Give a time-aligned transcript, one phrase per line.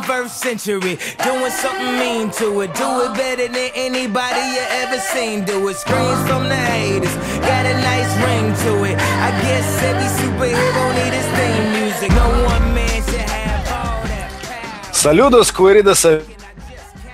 [0.00, 0.94] 21st century.
[1.22, 2.72] Doing something mean to it.
[2.74, 5.44] Do it better than anybody you ever seen.
[5.44, 5.76] Do it.
[5.76, 7.14] Screams from the haters.
[7.44, 8.96] Got a nice ring to it.
[8.96, 12.10] I guess every superhero need his theme music.
[12.22, 14.92] No one man should have all that power.
[14.94, 16.06] Saludos, queridos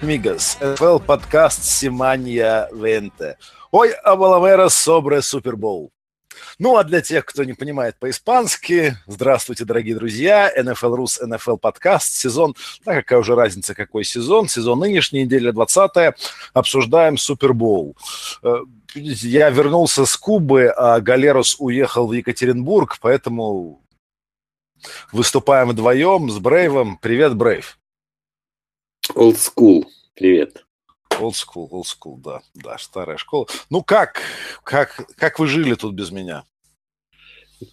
[0.01, 0.57] amigos.
[0.61, 3.39] NFL подкаст Симания Венте.
[3.73, 5.91] Ой, Абаламера Собре Супербол.
[6.60, 12.14] Ну, а для тех, кто не понимает по-испански, здравствуйте, дорогие друзья, NFL Рус, NFL подкаст,
[12.14, 12.56] сезон,
[12.86, 16.16] да, какая уже разница, какой сезон, сезон нынешний, неделя 20
[16.54, 17.96] обсуждаем Супербол.
[18.44, 18.58] Э,
[18.96, 23.82] я вернулся с Кубы, а Галерус уехал в Екатеринбург, поэтому
[25.12, 26.98] выступаем вдвоем с Брейвом.
[26.98, 27.78] Привет, Брейв.
[29.16, 30.67] Old School, привет.
[31.20, 33.48] Old school, old school, да, да, старая школа.
[33.70, 34.22] Ну как,
[34.64, 36.44] как, как вы жили тут без меня?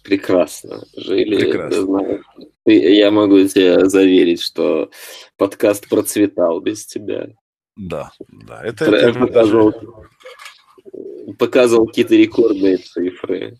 [0.03, 0.83] Прекрасно.
[0.95, 1.37] Жили.
[1.37, 2.23] Прекрасно.
[2.65, 4.89] Я могу тебе заверить, что
[5.37, 7.27] подкаст процветал без тебя.
[7.75, 8.63] Да, да.
[8.63, 9.73] Это, это показывал,
[11.37, 13.57] показывал какие-то рекордные цифры.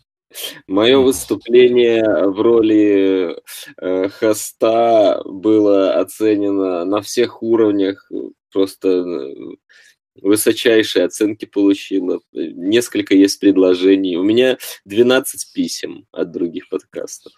[0.68, 3.38] Мое выступление в роли
[3.78, 8.10] э, хоста было оценено на всех уровнях
[8.56, 9.36] просто э,
[10.22, 12.22] высочайшие оценки получила.
[12.32, 14.18] Несколько есть предложений.
[14.18, 17.34] У меня 12 писем от других подкастов.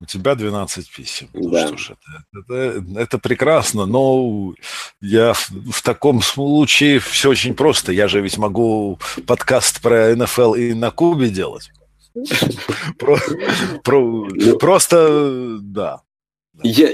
[0.00, 1.30] У тебя 12 писем.
[1.32, 1.70] Ну да.
[1.70, 1.96] Ну, что ж,
[2.32, 4.54] это, это, это прекрасно, но
[5.00, 7.90] я в, в таком случае все очень просто.
[7.92, 11.70] Я же ведь могу подкаст про НФЛ и на Кубе делать.
[14.34, 16.02] Ну, просто, да.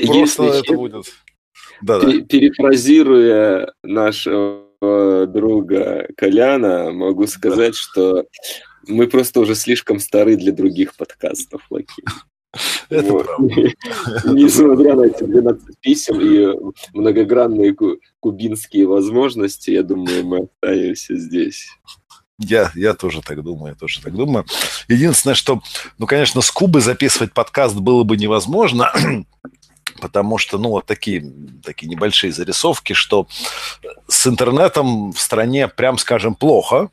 [0.07, 1.07] Просто это будет...
[2.29, 8.27] Перефразируя нашего друга Коляна, могу сказать, что
[8.87, 12.03] мы просто уже слишком стары для других подкастов, Лаки.
[12.89, 13.27] Это вот.
[13.39, 17.75] Несмотря на эти 12 писем и многогранные
[18.21, 21.69] кубинские возможности, я думаю, мы останемся здесь.
[22.39, 24.45] Я, я тоже так думаю, я тоже так думаю.
[24.89, 25.63] Единственное, что,
[25.99, 28.93] ну, конечно, с Кубы записывать подкаст было бы невозможно,
[30.01, 33.29] потому что, ну, вот такие, такие небольшие зарисовки, что
[34.09, 36.91] с интернетом в стране, прям скажем, плохо.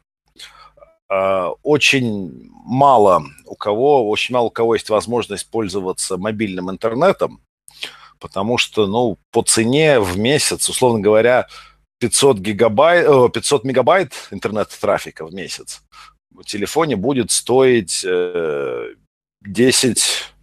[1.10, 7.42] А, очень мало у кого, очень мало у кого есть возможность пользоваться мобильным интернетом,
[8.20, 11.48] потому что, ну, по цене в месяц, условно говоря,
[12.02, 15.82] 500, гигабайт, 500 мегабайт интернет-трафика в месяц
[16.42, 18.06] в телефоне будет стоить
[19.42, 20.34] 10,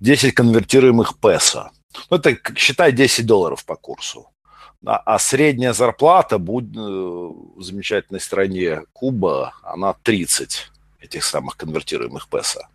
[0.00, 1.70] 10 конвертируемых песо.
[2.10, 4.28] Ну, это, считай, 10 долларов по курсу.
[4.84, 10.70] А, а средняя зарплата будет, э, в замечательной стране Куба, она 30
[11.00, 12.68] этих самых конвертируемых песо.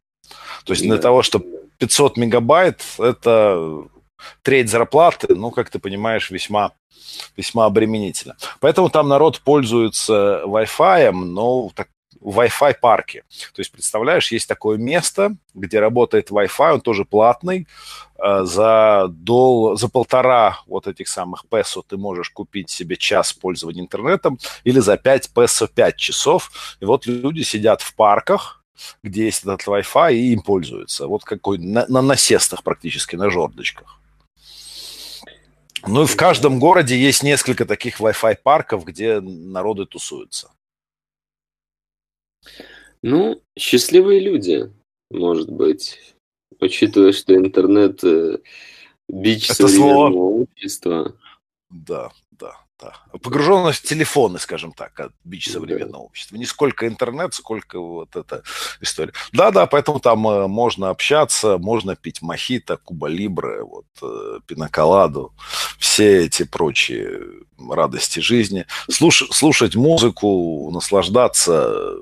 [0.65, 1.45] То есть для того, чтобы
[1.77, 3.85] 500 мегабайт, это
[4.41, 6.71] треть зарплаты, ну, как ты понимаешь, весьма,
[7.37, 8.35] весьма обременительно.
[8.59, 11.87] Поэтому там народ пользуется Wi-Fi, но так,
[12.21, 13.23] Wi-Fi парке.
[13.53, 17.67] То есть, представляешь, есть такое место, где работает Wi-Fi, он тоже платный.
[18.23, 23.81] Э, за, дол, за полтора вот этих самых песо ты можешь купить себе час пользования
[23.81, 26.51] интернетом или за 5 песо 5 часов.
[26.79, 28.63] И вот люди сидят в парках,
[29.03, 31.07] где есть этот Wi-Fi, и им пользуются.
[31.07, 34.00] Вот какой на, на насестах практически, на жердочках.
[35.87, 40.51] Ну и в каждом городе есть несколько таких Wi-Fi парков, где народы тусуются.
[43.01, 44.71] Ну, счастливые люди,
[45.09, 46.15] может быть,
[46.59, 48.37] учитывая, что интернет э,
[49.09, 50.41] бич Это современного слово...
[50.41, 51.15] общества.
[51.69, 52.11] Да,
[52.81, 52.93] да.
[53.19, 55.99] Погруженность в телефоны, скажем так, от бич современного да.
[55.99, 56.35] общества.
[56.37, 58.43] Не сколько интернет, сколько вот эта
[58.81, 59.13] история.
[59.31, 65.33] Да-да, поэтому там э, можно общаться, можно пить мохито, куба либре, вот, э, пиноколаду,
[65.77, 67.21] все эти прочие
[67.69, 68.65] радости жизни.
[68.89, 71.95] Слуш, слушать музыку, наслаждаться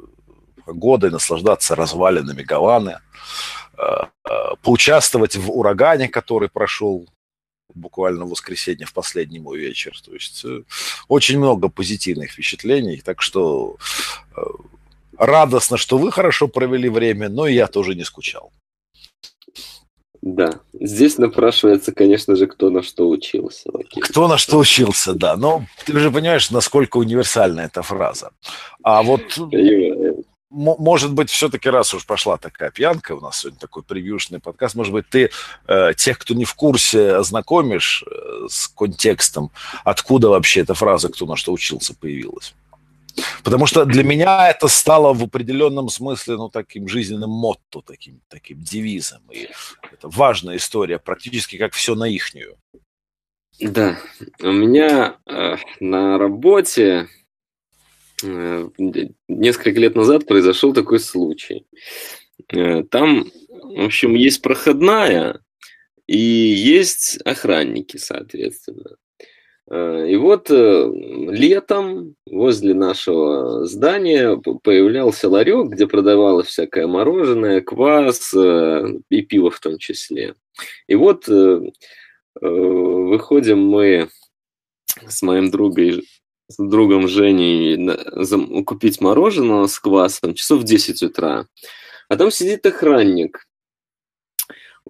[0.65, 2.99] погодой, наслаждаться развалинами Гаваны,
[3.77, 4.03] э,
[4.61, 7.07] поучаствовать в урагане, который прошел
[7.73, 9.99] буквально в воскресенье, в последний мой вечер.
[10.05, 10.63] То есть э,
[11.07, 13.77] очень много позитивных впечатлений, так что
[15.17, 18.51] радостно, что вы хорошо провели время, но и я тоже не скучал.
[20.21, 23.69] Да, здесь напрашивается, конечно же, кто на что учился.
[23.71, 24.01] Лакей.
[24.01, 25.37] Кто на что учился, да.
[25.37, 28.31] Но ты же понимаешь, насколько универсальна эта фраза.
[28.83, 29.21] А вот
[30.49, 34.93] может быть, все-таки раз уж пошла такая пьянка, у нас сегодня такой превьюшный подкаст, может
[34.93, 35.29] быть, ты
[35.67, 39.51] э, тех, кто не в курсе, ознакомишь э, с контекстом,
[39.83, 42.55] откуда вообще эта фраза «кто на что учился» появилась.
[43.43, 48.61] Потому что для меня это стало в определенном смысле ну, таким жизненным мотто, таким, таким
[48.61, 49.21] девизом.
[49.31, 49.49] И
[49.91, 52.57] это важная история, практически как все на ихнюю.
[53.59, 53.97] Да,
[54.41, 57.09] у меня э, на работе
[58.23, 61.65] несколько лет назад произошел такой случай.
[62.49, 65.41] Э, там, в общем, есть проходная
[66.07, 68.97] и есть охранники, соответственно.
[69.69, 70.91] Э, и вот э,
[71.29, 79.59] летом возле нашего здания появлялся ларек, где продавалось всякое мороженое, квас э, и пиво в
[79.59, 80.33] том числе.
[80.87, 81.29] И вот
[82.41, 84.09] выходим мы
[85.07, 86.01] с моим другом,
[86.49, 91.47] с другом Женей купить мороженое с квасом часов в 10 утра.
[92.09, 93.47] А там сидит охранник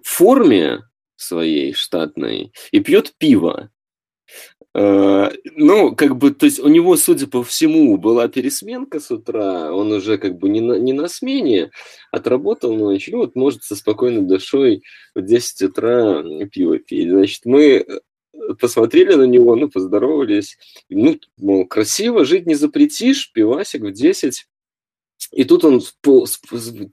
[0.02, 0.80] в форме
[1.16, 3.70] своей штатной и пьет пиво.
[4.72, 9.72] Э, ну, как бы, то есть у него, судя по всему, была пересменка с утра,
[9.72, 11.70] он уже как бы не на, не на смене,
[12.12, 14.82] отработал ночь, ну вот может со спокойной душой
[15.14, 16.22] в 10 утра
[16.52, 17.10] пиво пить.
[17.10, 17.84] Значит, мы
[18.58, 24.46] посмотрели на него, ну, поздоровались, ну, мол, красиво, жить не запретишь, пивасик в 10
[25.32, 25.94] и тут он с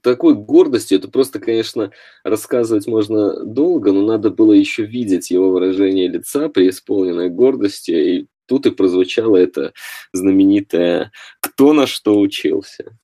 [0.02, 1.92] такой гордостью, это просто, конечно,
[2.22, 8.66] рассказывать можно долго, но надо было еще видеть его выражение лица, преисполненной гордости, и тут
[8.66, 9.72] и прозвучало это
[10.12, 11.10] знаменитое
[11.40, 12.98] «Кто на что учился?».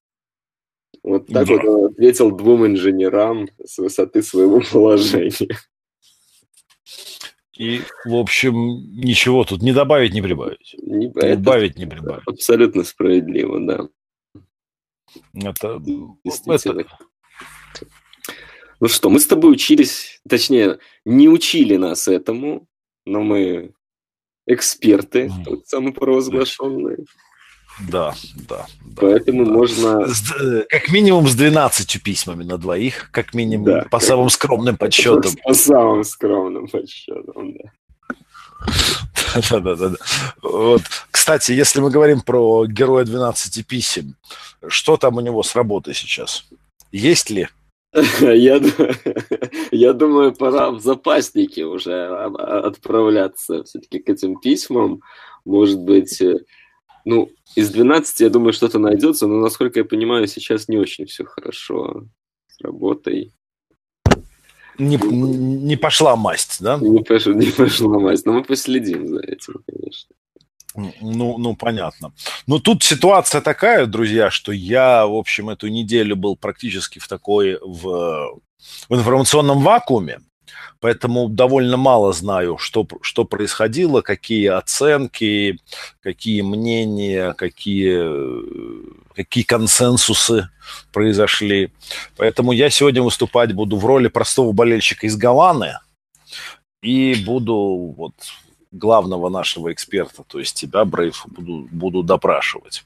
[1.02, 1.54] Вот так да.
[1.54, 5.58] вот он ответил двум инженерам с высоты своего положения.
[7.56, 8.54] И, в общем,
[8.92, 10.74] ничего тут не добавить, не прибавить.
[10.82, 12.26] Не, не добавить, не прибавить.
[12.26, 13.88] Абсолютно справедливо, да.
[15.34, 15.80] Это,
[16.24, 16.98] это...
[18.80, 22.66] Ну что, мы с тобой учились, точнее, не учили нас этому,
[23.06, 23.72] но мы
[24.46, 25.62] эксперты, mm.
[25.64, 27.06] самопровозглашенные.
[27.80, 28.14] Да,
[28.48, 28.66] да.
[28.84, 29.50] да Поэтому да.
[29.52, 30.06] можно...
[30.06, 30.32] С,
[30.68, 34.02] как минимум с 12 письмами на двоих, как минимум да, по как...
[34.02, 35.32] самым скромным подсчетам.
[35.44, 37.70] По самым скромным подсчетам, да.
[39.50, 39.92] Да, да, да.
[40.42, 40.82] Вот.
[41.10, 44.14] Кстати, если мы говорим про героя 12 писем,
[44.68, 46.44] что там у него с работой сейчас?
[46.92, 47.48] Есть ли?
[48.20, 48.60] Я,
[49.70, 55.00] я думаю, пора в запасники уже отправляться все-таки к этим письмам.
[55.44, 56.38] Может быть, э,
[57.04, 61.24] ну, из 12, я думаю, что-то найдется, но, насколько я понимаю, сейчас не очень все
[61.24, 62.04] хорошо
[62.48, 63.32] с работой.
[64.78, 66.78] Не, не пошла масть, да?
[66.78, 70.14] Не, пош, не пошла масть, но мы последим за этим, конечно.
[71.00, 72.12] Ну, ну, понятно.
[72.48, 77.58] Но тут ситуация такая, друзья, что я, в общем, эту неделю был практически в такой,
[77.62, 78.40] в,
[78.88, 80.18] в информационном вакууме,
[80.80, 85.58] поэтому довольно мало знаю, что, что происходило, какие оценки,
[86.00, 90.48] какие мнения, какие, какие консенсусы
[90.92, 91.72] произошли.
[92.16, 95.78] Поэтому я сегодня выступать буду в роли простого болельщика из Гаваны
[96.82, 98.14] и буду вот
[98.72, 102.84] главного нашего эксперта, то есть тебя, Брейв, буду, буду допрашивать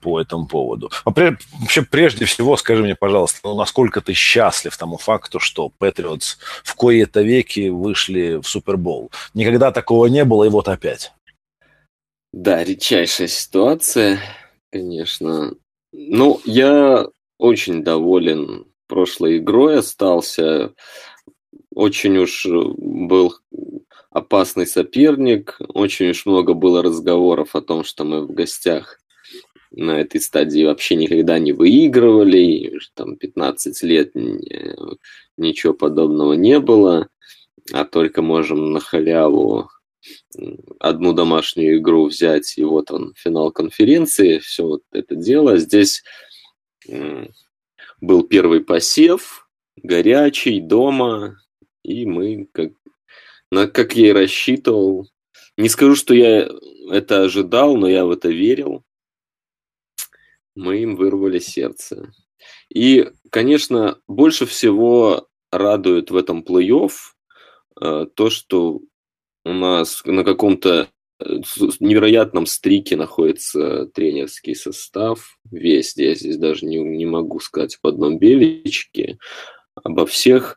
[0.00, 0.90] по этому поводу.
[1.04, 6.38] А вообще, прежде всего, скажи мне, пожалуйста, ну, насколько ты счастлив тому факту, что Патриотс
[6.62, 9.10] в кои-то веки вышли в Супербол?
[9.34, 11.12] Никогда такого не было, и вот опять.
[12.32, 14.20] Да, редчайшая ситуация,
[14.70, 15.54] конечно.
[15.92, 17.06] Ну, я
[17.38, 20.74] очень доволен прошлой игрой остался.
[21.74, 23.34] Очень уж был
[24.10, 25.58] опасный соперник.
[25.68, 29.00] Очень уж много было разговоров о том, что мы в гостях
[29.70, 34.12] на этой стадии вообще никогда не выигрывали, там 15 лет
[35.36, 37.08] ничего подобного не было,
[37.72, 39.70] а только можем на халяву
[40.78, 45.58] одну домашнюю игру взять, и вот он, финал конференции, все вот это дело.
[45.58, 46.02] Здесь
[48.00, 51.40] был первый посев, горячий, дома,
[51.82, 52.72] и мы, как
[53.50, 55.08] на, как я и рассчитывал.
[55.56, 56.48] Не скажу, что я
[56.90, 58.84] это ожидал, но я в это верил.
[60.58, 62.12] Мы им вырвали сердце.
[62.68, 66.90] И, конечно, больше всего радует в этом плей-офф
[67.80, 68.80] э, то, что
[69.44, 70.88] у нас на каком-то
[71.20, 71.24] э,
[71.78, 75.96] невероятном стрике находится тренерский состав весь.
[75.96, 79.18] Я здесь даже не, не могу сказать в одном беличке.
[79.76, 80.56] Обо всех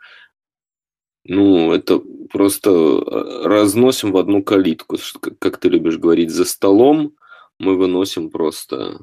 [1.26, 4.98] ну, это просто э, разносим в одну калитку.
[5.38, 7.16] Как ты любишь говорить, за столом
[7.60, 8.98] мы выносим просто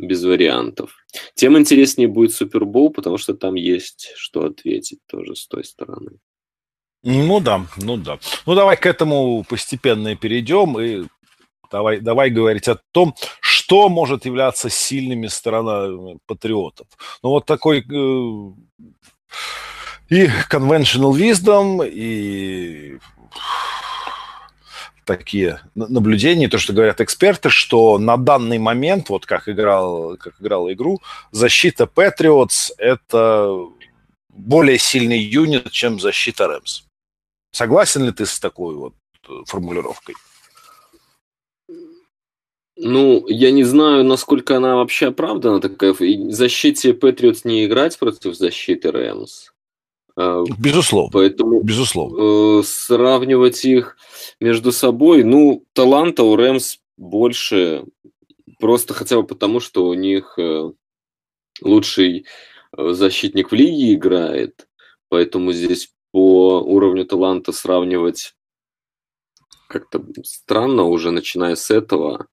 [0.00, 0.92] без вариантов.
[1.34, 6.18] Тем интереснее будет Супербол, потому что там есть что ответить тоже с той стороны.
[7.02, 8.18] Ну да, ну да.
[8.46, 11.06] Ну давай к этому постепенно перейдем и
[11.70, 16.86] давай, давай говорить о том, что может являться сильными сторонами патриотов.
[17.22, 17.82] Ну вот такой э,
[20.10, 22.98] и conventional wisdom, и
[25.04, 30.70] такие наблюдения, то, что говорят эксперты, что на данный момент, вот как играл, как играл
[30.72, 31.00] игру,
[31.32, 33.66] защита Patriots– это
[34.28, 36.84] более сильный юнит, чем защита Рэмс.
[37.52, 38.94] Согласен ли ты с такой вот
[39.28, 40.14] э, формулировкой?
[42.76, 45.92] Ну, я не знаю, насколько она вообще оправдана такая.
[45.92, 49.50] В защите Патриотс не играть против защиты Рэмс.
[50.20, 51.10] А, Безусловно.
[51.12, 52.60] Поэтому Безусловно.
[52.60, 53.96] Э, сравнивать их
[54.38, 57.84] между собой, ну, таланта у Рэмс больше,
[58.58, 60.72] просто хотя бы потому, что у них э,
[61.62, 62.26] лучший
[62.76, 64.68] э, защитник в лиге играет,
[65.08, 68.34] поэтому здесь по уровню таланта сравнивать
[69.68, 72.26] как-то странно уже, начиная с этого.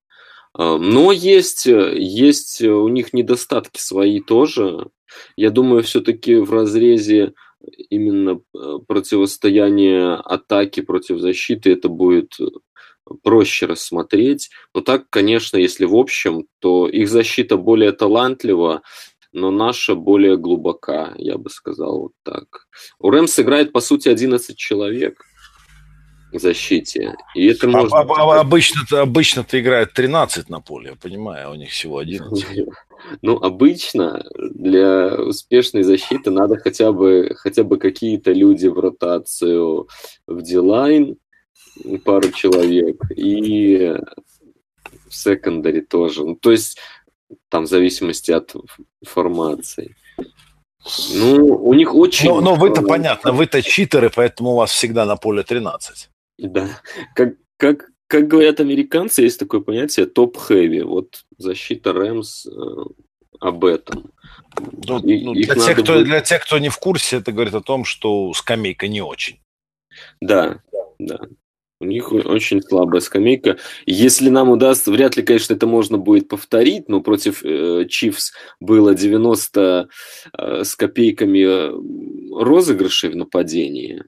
[0.54, 4.88] Но есть, есть у них недостатки свои тоже.
[5.36, 7.34] Я думаю, все-таки в разрезе
[7.90, 12.46] именно э, противостояние атаки против защиты это будет э,
[13.22, 14.50] проще рассмотреть.
[14.74, 18.82] Но так, конечно, если в общем, то их защита более талантлива,
[19.32, 22.66] но наша более глубока, я бы сказал вот так.
[22.98, 25.22] У Рэмс играет, по сути, 11 человек
[26.32, 27.14] в защите.
[27.34, 27.98] И это а, можно...
[27.98, 32.68] А, обычно-то, обычно-то играет 13 на поле, я понимаю, а у них всего 11.
[33.22, 39.88] Ну, обычно для успешной защиты надо хотя бы, хотя бы какие-то люди в ротацию
[40.26, 41.16] в дилайн,
[42.04, 43.96] пару человек, и
[45.08, 46.24] в секондаре тоже.
[46.24, 46.78] Ну, то есть
[47.48, 48.54] там в зависимости от
[49.02, 49.96] формации.
[51.14, 52.28] Ну, у них очень...
[52.28, 56.10] Но, но вы-то понятно, вы-то читеры, поэтому у вас всегда на поле 13.
[56.38, 56.68] Да,
[57.14, 60.82] как, как, как говорят американцы, есть такое понятие топ-хэви.
[60.82, 62.50] Вот защита Рэмс э,
[63.38, 64.10] об этом.
[64.86, 66.04] Ну, и, ну, для, тех, кто, будет...
[66.04, 69.38] для тех, кто не в курсе, это говорит о том, что скамейка не очень.
[70.20, 70.62] Да,
[70.98, 71.20] да.
[71.80, 73.58] У них очень слабая скамейка.
[73.86, 78.94] Если нам удастся, вряд ли, конечно, это можно будет повторить, но против э, Чивс было
[78.96, 79.88] 90
[80.32, 84.02] э, с копейками э, розыгрышей в нападении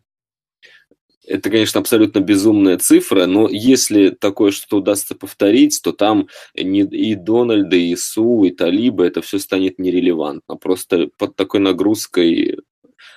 [1.31, 7.77] это, конечно, абсолютно безумная цифра, но если такое что-то удастся повторить, то там и Дональда,
[7.77, 10.57] и Су, и Талиба, это все станет нерелевантно.
[10.57, 12.59] Просто под такой нагрузкой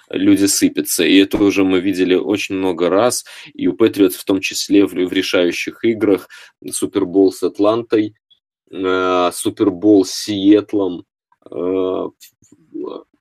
[0.10, 1.04] люди сыпятся.
[1.04, 4.92] И это уже мы видели очень много раз, и у Патриотс в том числе в,
[4.92, 6.30] в решающих играх,
[6.70, 8.16] Супербол с Атлантой,
[8.72, 11.06] э, Супербол с Сиэтлом,
[11.50, 12.08] э,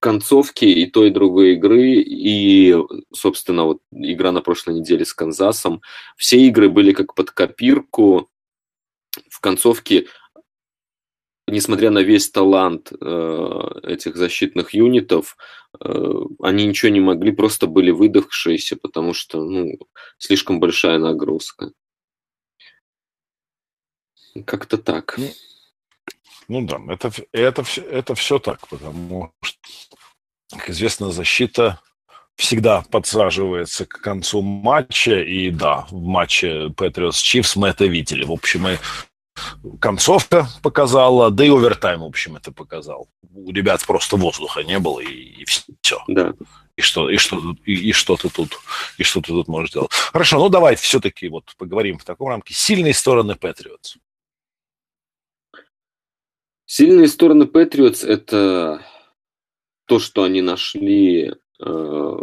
[0.03, 2.75] концовки и той, и другой игры, и,
[3.15, 5.81] собственно, вот игра на прошлой неделе с Канзасом,
[6.17, 8.29] все игры были как под копирку.
[9.31, 10.09] В концовке,
[11.47, 15.37] несмотря на весь талант э, этих защитных юнитов,
[15.81, 15.95] э,
[16.41, 19.79] они ничего не могли, просто были выдохшиеся, потому что ну,
[20.19, 21.73] слишком большая нагрузка.
[24.47, 25.17] Как-то так.
[26.49, 29.59] Ну, да, это, это, это все так, потому что,
[30.51, 31.81] как известно, защита
[32.37, 38.25] всегда подсаживается к концу матча, и да, в матче Patriots Чифс мы это видели.
[38.25, 38.79] В общем, и
[39.81, 43.09] концовка показала, да и овертайм, в общем, это показал.
[43.35, 46.03] У ребят просто воздуха не было, и, и все.
[46.09, 46.35] Да.
[46.77, 48.59] И что, и что, и, и что ты тут,
[48.97, 49.93] и что ты тут можешь делать?
[49.93, 52.55] Хорошо, ну давай все-таки вот поговорим в таком рамке.
[52.55, 53.97] Сильные стороны Patriots.
[56.75, 58.81] Сильные стороны Patriots– это
[59.85, 62.17] то, что они нашли, э,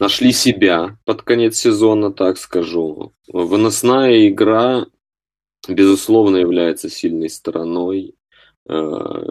[0.00, 3.12] нашли себя под конец сезона, так скажу.
[3.28, 4.86] Выносная игра,
[5.68, 8.14] безусловно, является сильной стороной.
[8.70, 9.26] Э,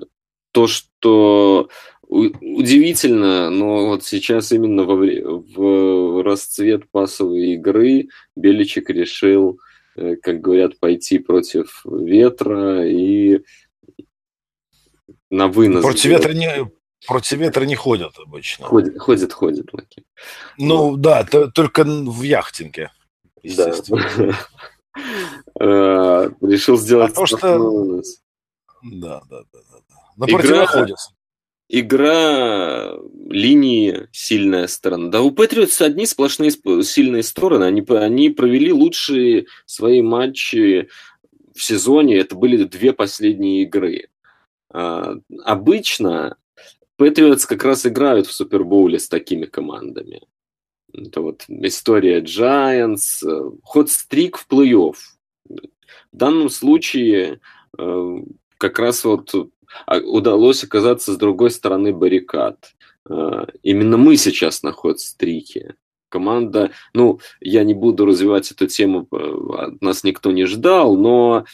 [0.52, 1.70] то, что
[2.08, 9.60] удивительно, но вот сейчас именно во, в расцвет пасовой игры Беличек решил–
[9.96, 13.42] как говорят, пойти против ветра и
[15.30, 15.84] на вынос.
[15.84, 16.72] Против ветра не,
[17.08, 18.66] против ветра не ходят обычно.
[18.66, 19.74] Ходит, ходит, ходит.
[19.74, 20.04] Лаки.
[20.58, 22.92] Ну да, только в яхтинге.
[23.44, 23.74] Да.
[25.60, 27.16] Э, решил сделать...
[27.16, 28.02] То, что...
[28.84, 29.60] Да, да, да.
[29.62, 29.96] да.
[30.18, 31.10] На противоходец
[31.74, 32.96] игра
[33.30, 35.10] линии сильная сторона.
[35.10, 37.64] Да у Патриотс одни сплошные сильные стороны.
[37.64, 40.88] Они, они провели лучшие свои матчи
[41.56, 42.18] в сезоне.
[42.18, 44.10] Это были две последние игры.
[44.70, 46.38] А, обычно
[46.98, 50.22] Патриотс как раз играют в Супербоуле с такими командами.
[50.94, 54.96] Это вот история Giants, ход-стрик в плей-офф.
[55.50, 57.40] В данном случае
[57.80, 58.18] э,
[58.60, 59.34] как раз вот
[59.88, 62.74] удалось оказаться с другой стороны баррикад.
[63.10, 65.76] А, именно мы сейчас на ход-стрике.
[66.10, 71.46] команда, ну, я не буду развивать эту тему, от нас никто не ждал, но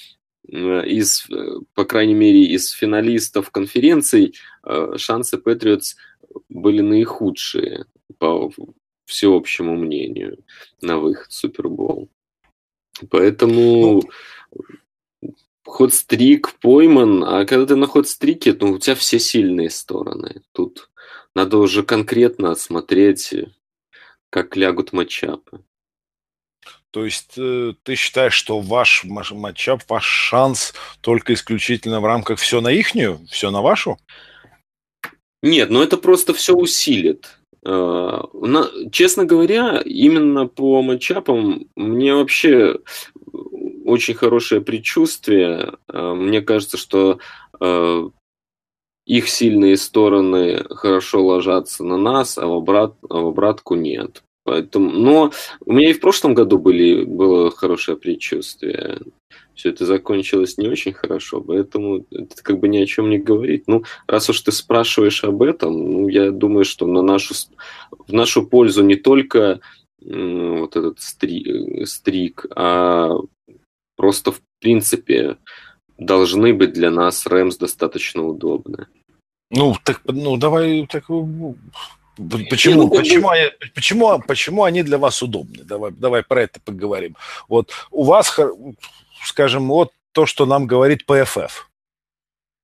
[0.46, 1.28] из,
[1.74, 4.36] по крайней мере, из финалистов конференций
[4.98, 5.96] шансы Патриотс
[6.50, 7.86] были наихудшие
[8.18, 8.52] по
[9.06, 10.40] всеобщему мнению
[10.82, 12.10] на выход в Супербол.
[13.10, 14.02] Поэтому
[14.52, 14.64] ну,
[15.70, 20.42] ход-стрик пойман, а когда ты на ход-стрике, ну, у тебя все сильные стороны.
[20.52, 20.90] Тут
[21.36, 23.34] надо уже конкретно смотреть,
[24.30, 25.64] как лягут матчапы.
[26.92, 32.62] То есть э, ты считаешь, что ваш матчап, ваш шанс только исключительно в рамках все
[32.62, 33.98] на ихнюю, все на вашу?
[35.44, 37.38] Нет, ну это просто все усилит.
[37.64, 38.22] Э,
[38.92, 42.80] честно говоря, именно по матчапам мне вообще
[43.90, 45.74] очень хорошее предчувствие.
[45.88, 47.20] Э, мне кажется, что
[47.60, 48.10] э,
[49.06, 54.24] их сильные стороны хорошо ложатся на нас, а в, обрат, а в обратку нет.
[54.46, 55.32] Поэтому, но
[55.66, 59.00] у меня и в прошлом году были, было хорошее предчувствие
[59.60, 63.66] все это закончилось не очень хорошо, поэтому это как бы ни о чем не говорит.
[63.68, 67.34] Ну, раз уж ты спрашиваешь об этом, ну, я думаю, что на нашу,
[67.92, 69.60] в нашу пользу не только
[70.00, 73.18] вот этот стри, стрик, а
[74.00, 75.36] просто в принципе
[75.98, 78.88] должны быть для нас Рэмс достаточно удобны.
[79.52, 81.04] Ну, так, ну, давай так
[82.50, 85.64] Почему, ну, почему, они, почему, почему они для вас удобны?
[85.64, 87.18] Давай, давай про это поговорим.
[87.50, 88.38] Вот у вас
[89.26, 91.70] скажем, вот то, что нам говорит ПФФ.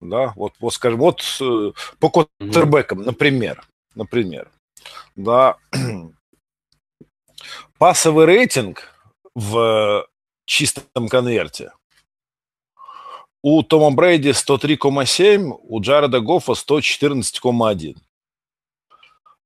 [0.02, 3.64] Да, вот, вот скажем, вот э, по квотербекам, например,
[3.96, 4.50] например,
[5.16, 5.58] да,
[7.78, 8.90] пасовый рейтинг
[9.34, 10.08] в
[10.46, 11.72] чистом конверте
[13.48, 17.96] у Тома Брейди 103,7, у Джареда Гоффа 114,1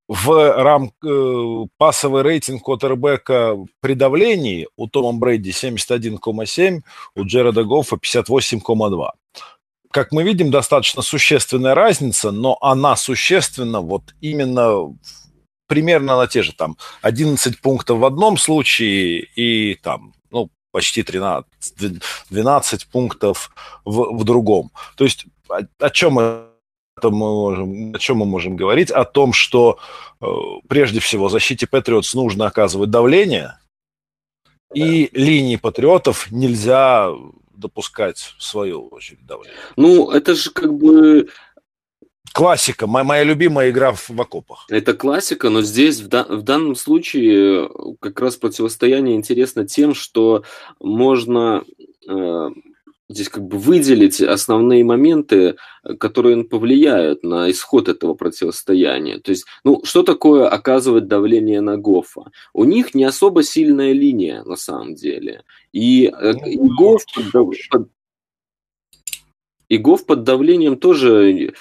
[0.08, 6.80] в рам э, пасовый рейтинг квотербека при давлении у Тома Брейди 71,7,
[7.16, 9.10] у Джереда Гоффа 58,2.
[9.92, 14.96] Как мы видим, достаточно существенная разница, но она существенна вот именно
[15.68, 22.02] примерно на те же там 11 пунктов в одном случае и там, ну, почти 13,
[22.30, 23.52] 12 пунктов
[23.86, 24.72] в, в другом.
[24.96, 26.44] То есть о, о чем мы
[27.02, 28.92] можем, о чем мы можем говорить?
[28.92, 29.80] О том, что
[30.22, 30.26] э,
[30.68, 33.58] прежде всего защите Патриотс нужно оказывать давление,
[34.74, 37.10] и линии патриотов нельзя
[37.52, 39.58] допускать в свою очередь давление.
[39.76, 41.30] Ну, это же как бы
[42.34, 44.66] Классика, моя, моя любимая игра в, в окопах.
[44.70, 49.94] Это классика, но здесь в, да, в данном случае э, как раз противостояние интересно тем,
[49.94, 50.44] что
[50.80, 51.64] можно
[52.08, 52.50] э,
[53.10, 55.56] здесь как бы выделить основные моменты,
[56.00, 59.20] которые повлияют на исход этого противостояния.
[59.20, 62.32] То есть, ну, что такое оказывать давление на Гофа?
[62.54, 65.44] У них не особо сильная линия, на самом деле.
[65.74, 67.04] И, э, ну, и Гоф
[67.72, 67.90] под,
[69.68, 71.54] и Гоф под давлением тоже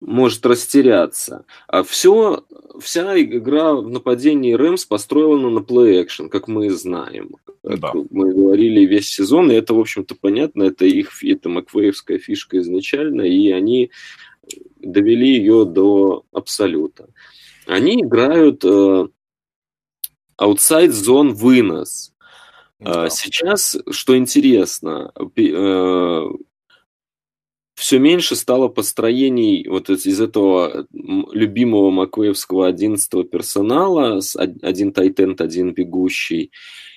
[0.00, 1.44] может растеряться.
[1.68, 2.44] А все,
[2.80, 7.36] вся игра в нападении Рэмс построена на плей-экшен, как мы знаем.
[7.62, 7.92] Да.
[8.10, 13.22] Мы говорили весь сезон, и это, в общем-то, понятно, это их, это Маквеевская фишка изначально,
[13.22, 13.90] и они
[14.76, 17.08] довели ее до абсолюта.
[17.66, 19.08] Они играют э,
[20.40, 22.12] outside зон вынос.
[22.78, 23.08] Да.
[23.08, 26.28] Сейчас, что интересно, э,
[27.76, 34.20] все меньше стало построений вот из этого любимого маквеевского 11 персонала,
[34.62, 36.50] один тайтенд, один бегущий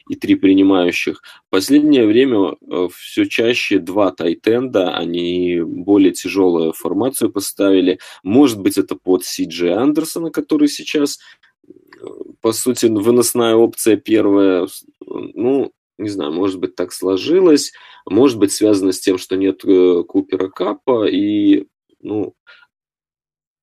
[0.07, 1.21] и три принимающих.
[1.47, 7.99] В последнее время э, все чаще два тайтенда, они более тяжелую формацию поставили.
[8.23, 11.19] Может быть, это под Си Андерсона, который сейчас,
[11.67, 12.05] э,
[12.41, 14.67] по сути, выносная опция первая.
[15.05, 17.73] Ну, не знаю, может быть, так сложилось.
[18.05, 21.67] Может быть, связано с тем, что нет э, Купера Капа, и,
[22.01, 22.33] ну,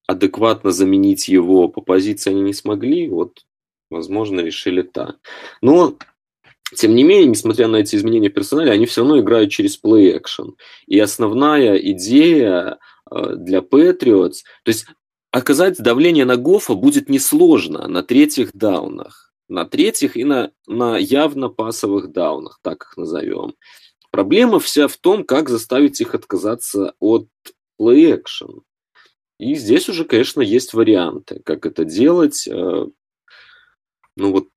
[0.06, 3.44] адекватно заменить его по позиции они не смогли, вот,
[3.90, 5.16] возможно, решили так.
[5.62, 5.96] Но,
[6.74, 10.54] тем не менее, несмотря на эти изменения в персонале, они все равно играют через play-action.
[10.86, 12.78] И основная идея
[13.10, 14.86] э, для Patriots, то есть
[15.30, 19.25] оказать давление на Гофа будет несложно на третьих даунах.
[19.48, 23.54] На третьих и на, на явно пасовых даунах, так их назовем.
[24.10, 27.28] Проблема вся в том, как заставить их отказаться от
[27.80, 28.62] play action.
[29.38, 32.48] И здесь уже, конечно, есть варианты, как это делать.
[32.48, 32.86] Э,
[34.16, 34.48] ну вот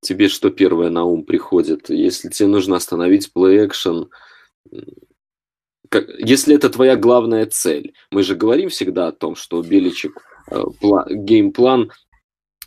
[0.00, 1.90] тебе что первое на ум приходит?
[1.90, 4.08] Если тебе нужно остановить play action,
[5.88, 7.94] как, если это твоя главная цель.
[8.10, 10.62] Мы же говорим всегда о том, что Беличек э,
[11.10, 11.90] геймплан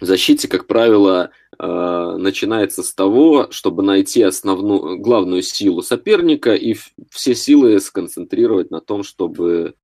[0.01, 6.75] в защите, как правило, э, начинается с того, чтобы найти основную, главную силу соперника и
[7.11, 9.75] все силы сконцентрировать на том, чтобы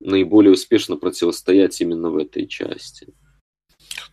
[0.00, 3.14] наиболее успешно противостоять именно в этой части.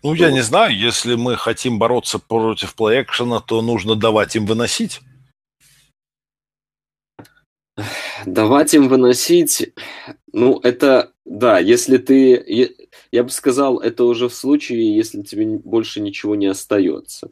[0.03, 5.01] Ну, я не знаю, если мы хотим бороться против плей-экшена, то нужно давать им выносить.
[8.25, 9.73] Давать им выносить,
[10.31, 15.99] ну, это, да, если ты, я бы сказал, это уже в случае, если тебе больше
[16.01, 17.31] ничего не остается.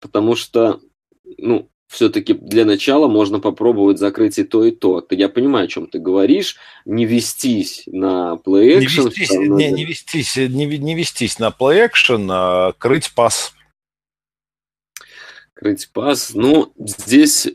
[0.00, 0.80] Потому что,
[1.38, 5.04] ну, все-таки для начала можно попробовать закрыть и то, и то.
[5.10, 6.56] Я понимаю, о чем ты говоришь.
[6.84, 8.80] Не вестись на play action.
[8.80, 13.52] Не вестись, не, не вестись, не, не вестись на play action, а крыть пас.
[15.54, 16.32] Крыть пас.
[16.32, 17.48] Ну, здесь...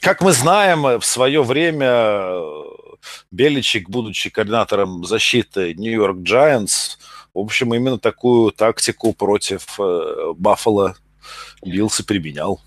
[0.00, 2.62] Как мы знаем, в свое время э,
[3.30, 6.98] Беличик, будучи координатором защиты Нью-Йорк Giants,
[7.34, 10.96] в общем, именно такую тактику против э, Buffalo
[11.62, 12.60] Bills и применял.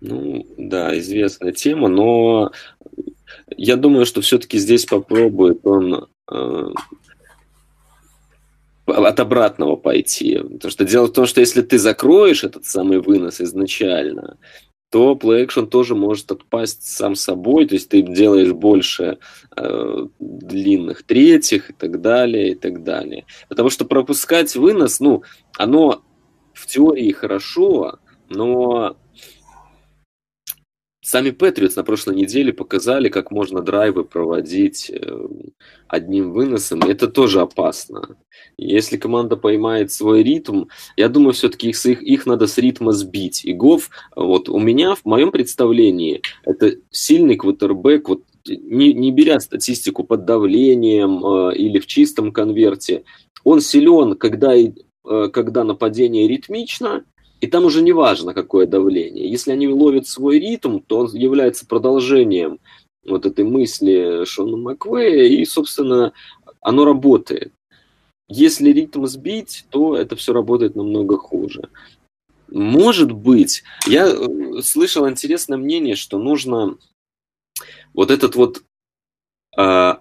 [0.00, 2.52] Ну, да, известная тема, но
[3.56, 6.68] я думаю, что все-таки здесь попробует он э,
[8.86, 10.38] от обратного пойти.
[10.38, 14.38] Потому что дело в том, что если ты закроешь этот самый вынос изначально,
[14.92, 19.16] то play action тоже может отпасть сам собой, то есть ты делаешь больше
[19.56, 23.24] э, длинных третьих и так далее, и так далее.
[23.48, 25.22] Потому что пропускать вынос, ну,
[25.56, 26.02] оно
[26.52, 28.98] в теории хорошо, но
[31.04, 35.26] Сами Патриотс на прошлой неделе показали, как можно драйвы проводить э,
[35.88, 38.16] одним выносом, и это тоже опасно.
[38.56, 43.44] Если команда поймает свой ритм, я думаю, все-таки их, их, их надо с ритма сбить.
[43.44, 49.40] И Гофф, вот у меня, в моем представлении, это сильный квотербек, вот не, не беря
[49.40, 53.02] статистику под давлением э, или в чистом конверте,
[53.42, 54.70] он силен, когда, э,
[55.32, 57.04] когда нападение ритмично,
[57.42, 59.28] и там уже не важно, какое давление.
[59.28, 62.60] Если они ловят свой ритм, то он является продолжением
[63.04, 66.12] вот этой мысли Шона Маквея, и, собственно,
[66.60, 67.52] оно работает.
[68.28, 71.68] Если ритм сбить, то это все работает намного хуже.
[72.48, 76.78] Может быть, я э, слышал интересное мнение, что нужно
[77.92, 78.62] вот этот вот
[79.58, 79.94] э,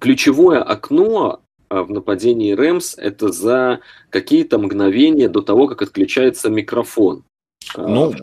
[0.00, 1.42] ключевое окно
[1.82, 7.24] в нападении Рэмс это за какие-то мгновения до того, как отключается микрофон.
[7.74, 8.14] А, ну,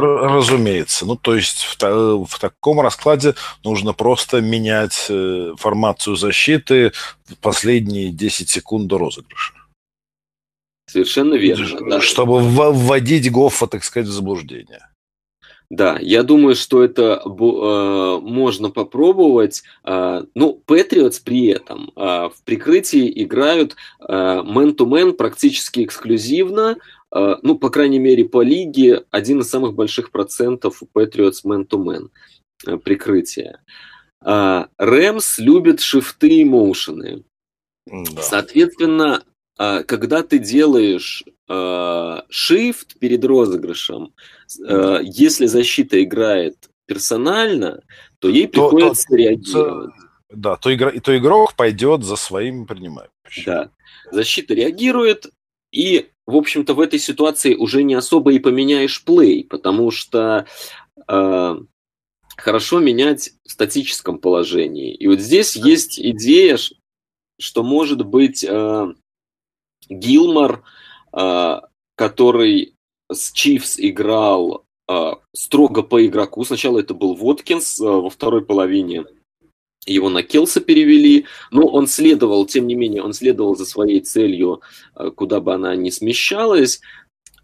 [0.00, 1.06] разумеется.
[1.06, 3.34] Ну, то есть в, в таком раскладе
[3.64, 6.92] нужно просто менять э, формацию защиты
[7.26, 9.54] в последние 10 секунд до розыгрыша.
[10.86, 11.88] Совершенно верно.
[11.88, 12.00] Да.
[12.00, 14.89] Чтобы вводить Гоффа, так сказать, в заблуждение.
[15.70, 19.62] Да, я думаю, что это э, можно попробовать.
[19.84, 26.76] Э, ну, Patriots при этом э, в прикрытии играют мэн-то-мэн практически эксклюзивно.
[27.14, 32.10] Э, ну, по крайней мере, по лиге один из самых больших процентов у Patriots мэн-то-мэн
[32.66, 33.60] э, прикрытия.
[34.22, 37.24] Рэмс любит шифты и моушены.
[37.86, 38.20] Да.
[38.20, 39.22] Соответственно,
[39.56, 47.82] когда ты делаешь shift перед розыгрышем, Э, если защита играет персонально,
[48.18, 49.94] то ей приходится то, то, реагировать.
[50.30, 53.44] Да, то, игра, то игрок пойдет за своим принимающим.
[53.46, 53.70] Да,
[54.10, 55.26] защита реагирует,
[55.72, 60.46] и, в общем-то, в этой ситуации уже не особо и поменяешь плей, потому что
[61.08, 61.56] э,
[62.36, 64.94] хорошо менять в статическом положении.
[64.94, 66.58] И вот здесь есть идея,
[67.38, 68.94] что может быть э,
[69.88, 70.64] Гилмор,
[71.12, 71.60] э,
[71.94, 72.74] который
[73.10, 76.44] с Чивс играл э, строго по игроку.
[76.44, 79.04] Сначала это был Воткинс, э, во второй половине
[79.86, 84.60] его на Келса перевели, но он следовал, тем не менее, он следовал за своей целью,
[84.94, 86.80] э, куда бы она ни смещалась.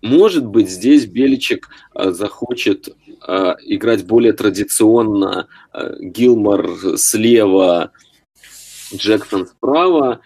[0.02, 2.88] Может быть, здесь Беличек э, захочет
[3.26, 7.92] э, играть более традиционно, э, Гилмор слева,
[8.94, 10.20] Джексон справа,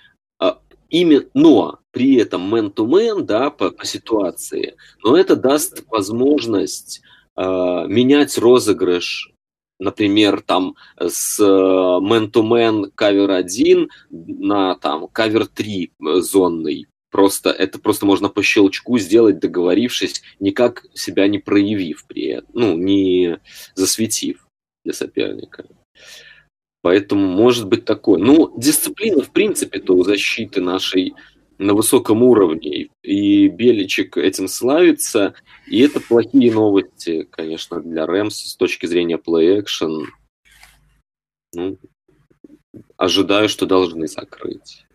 [0.91, 7.03] именно, но при этом man-to-man, да, по, по ситуации, но это даст возможность
[7.37, 9.33] э, менять розыгрыш,
[9.79, 16.87] например, там с man-to-man кавер 1 на там кавер 3 зонный.
[17.11, 22.77] Просто это просто можно по щелчку сделать, договорившись, никак себя не проявив при этом, ну,
[22.77, 23.41] не
[23.75, 24.47] засветив
[24.85, 25.67] для соперника.
[26.83, 28.19] Поэтому может быть такое.
[28.19, 31.15] Ну, дисциплина, в принципе-то у защиты нашей
[31.59, 35.35] на высоком уровне, и Беличек этим славится,
[35.67, 40.07] и это плохие новости, конечно, для Рэмс с точки зрения play-action.
[41.53, 41.77] Ну,
[42.97, 44.87] ожидаю, что должны закрыть.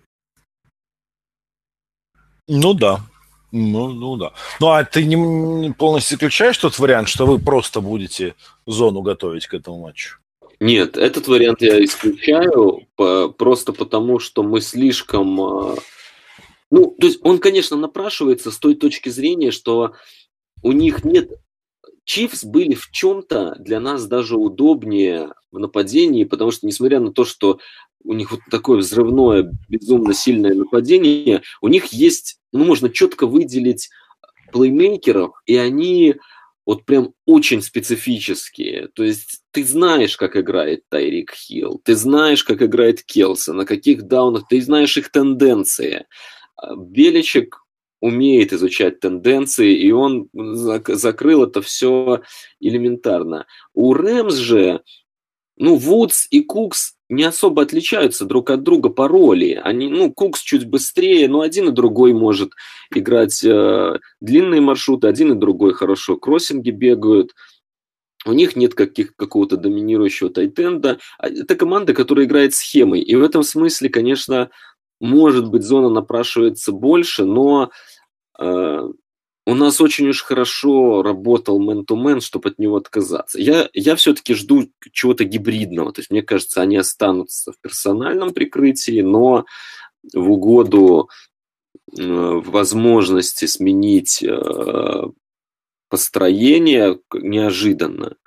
[2.48, 3.02] Ну да.
[3.52, 4.34] Ну, ну да.
[4.60, 9.54] Ну а ты не полностью исключаешь тот вариант, что вы просто будете зону готовить к
[9.54, 10.18] этому матчу?
[10.66, 15.40] Нет, этот вариант я исключаю просто потому, что мы слишком...
[15.40, 15.76] А,
[16.72, 19.94] ну, то есть он, конечно, напрашивается с той точки зрения, что
[20.64, 21.30] у них нет...
[22.04, 27.26] Чифс были в чем-то для нас даже удобнее в нападении, потому что, несмотря на то,
[27.26, 27.60] что
[28.04, 33.90] у них вот такое взрывное, безумно сильное нападение, у них есть, ну, можно четко выделить
[34.52, 36.16] плеймейкеров, и они
[36.66, 38.90] вот прям очень специфические.
[38.94, 44.04] То есть ты знаешь, как играет Тайрик Хилл, ты знаешь, как играет Келса, на каких
[44.04, 46.06] даунах, ты знаешь их тенденции.
[46.58, 47.62] А Беличек
[48.02, 52.22] умеет изучать тенденции, и он закрыл это все
[52.60, 53.46] элементарно.
[53.74, 54.82] У Рэмс же,
[55.58, 59.60] ну, Вудс и Кукс не особо отличаются друг от друга по роли.
[59.64, 62.52] Они, ну, Кукс чуть быстрее, но один и другой может
[62.94, 67.34] играть э, длинные маршруты, один и другой хорошо кроссинги бегают.
[68.26, 70.98] У них нет каких, какого-то доминирующего тайтенда.
[71.20, 73.02] А это команда, которая играет схемой.
[73.02, 74.50] И в этом смысле, конечно,
[75.00, 77.70] может быть, зона напрашивается больше, но
[78.40, 78.90] э,
[79.46, 83.40] у нас очень уж хорошо работал man-to-man, чтобы от него отказаться.
[83.40, 85.94] Я, я все-таки жду чего-то гибридного.
[85.94, 89.46] То есть, мне кажется, они останутся в персональном прикрытии, но
[90.14, 91.10] в угоду
[91.96, 95.04] э, возможности сменить э,
[95.90, 98.18] построение неожиданно.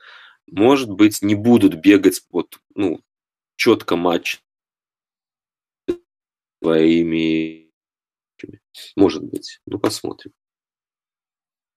[0.47, 3.01] Может быть, не будут бегать вот, ну,
[3.57, 4.41] четко матч
[6.63, 7.73] своими.
[8.95, 9.61] Может быть.
[9.67, 10.33] Ну, посмотрим.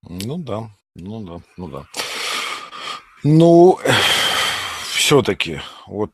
[0.08, 1.86] Ну да, ну да, ну да.
[3.24, 3.78] Ну,
[4.94, 6.12] все-таки, вот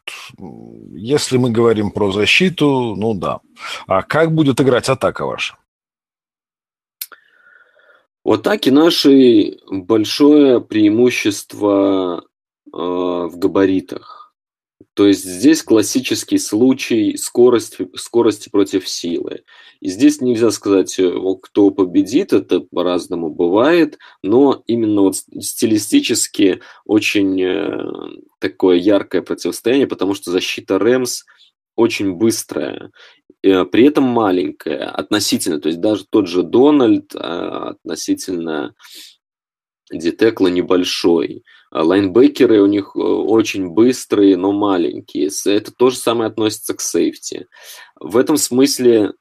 [0.94, 3.40] если мы говорим про защиту, ну да.
[3.88, 5.56] А как будет играть атака ваша?
[8.24, 12.26] У атаки нашей большое преимущество
[12.66, 14.27] э, в габаритах.
[14.98, 19.44] То есть здесь классический случай скорости, скорости против силы.
[19.80, 27.40] И здесь нельзя сказать, э, кто победит, это по-разному бывает, но именно вот стилистически очень
[27.40, 27.78] э,
[28.40, 31.26] такое яркое противостояние, потому что защита Рэмс
[31.76, 32.90] очень быстрая,
[33.44, 38.74] э, при этом маленькая относительно, то есть даже тот же Дональд относительно
[39.92, 41.44] Детекла небольшой.
[41.72, 45.30] А лайнбекеры у них э, очень быстрые, но маленькие.
[45.46, 47.48] Это то же самое относится к сейфти.
[48.00, 49.14] В этом смысле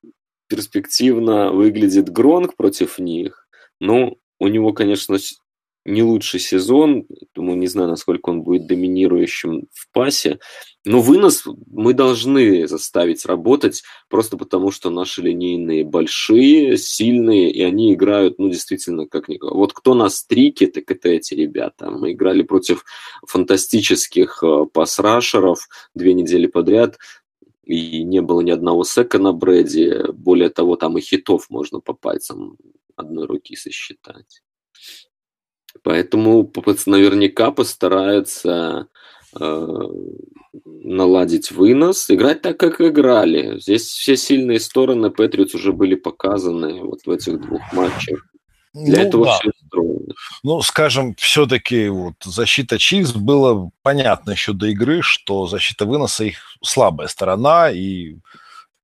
[0.48, 3.48] перспективно выглядит Гронк против них.
[3.80, 5.18] Ну, у него, конечно,
[5.86, 7.06] не лучший сезон.
[7.34, 10.38] Думаю, не знаю, насколько он будет доминирующим в пасе.
[10.84, 17.94] Но вынос мы должны заставить работать, просто потому что наши линейные большие, сильные, и они
[17.94, 19.56] играют, ну, действительно, как никого.
[19.56, 21.90] Вот кто на стрике, так это эти ребята.
[21.90, 22.84] Мы играли против
[23.26, 26.98] фантастических э, пасрашеров две недели подряд,
[27.64, 30.06] и не было ни одного сека на бреде.
[30.12, 32.56] Более того, там и хитов можно по пальцам
[32.94, 34.42] одной руки сосчитать.
[35.82, 36.50] Поэтому
[36.86, 38.88] наверняка постараются
[39.38, 39.88] э,
[40.64, 43.58] наладить вынос, играть так, как играли.
[43.60, 48.24] Здесь все сильные стороны Патриотс уже были показаны вот в этих двух матчах.
[48.74, 49.38] Для ну, этого да.
[49.38, 50.14] все строено.
[50.42, 56.36] Ну, скажем, все-таки вот защита Чивс было понятно еще до игры, что защита выноса их
[56.62, 58.16] слабая сторона, и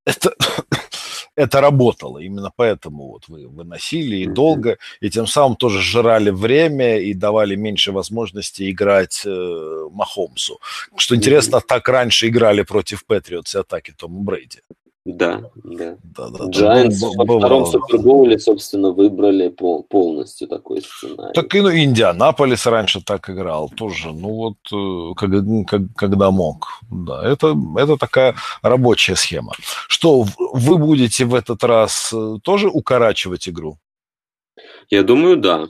[0.06, 0.34] это
[1.36, 2.18] это работало.
[2.18, 7.56] Именно поэтому вот вы выносили и долго, и тем самым тоже жрали время и давали
[7.56, 10.60] меньше возможности играть э, Махомсу.
[10.96, 14.60] Что интересно, так раньше играли против Патриотс и атаки Тома Брейди.
[15.04, 15.96] Да, да.
[16.04, 21.34] да, да Giants во втором Супербоуле, собственно, выбрали пол, полностью такой сценарий.
[21.34, 24.12] Так и ну, Индианаполис раньше так играл тоже.
[24.12, 25.30] Ну вот, э, как,
[25.66, 26.68] как, когда мог.
[26.88, 29.54] Да, это, это такая рабочая схема.
[29.88, 33.78] Что, вы будете в этот раз э, тоже укорачивать игру?
[34.88, 35.66] Я думаю, да.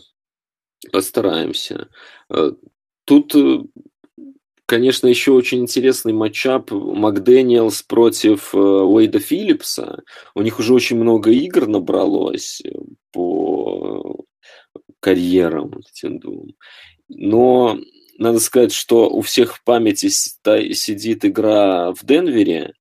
[0.92, 1.88] Постараемся.
[2.28, 2.52] Э,
[3.06, 3.34] тут
[4.72, 10.02] конечно, еще очень интересный матчап Макдэниелс против э, Уэйда Филлипса.
[10.34, 12.62] У них уже очень много игр набралось
[13.12, 14.24] по
[15.00, 16.54] карьерам этим двум.
[17.10, 17.78] Но
[18.16, 22.72] надо сказать, что у всех в памяти сидит игра в Денвере,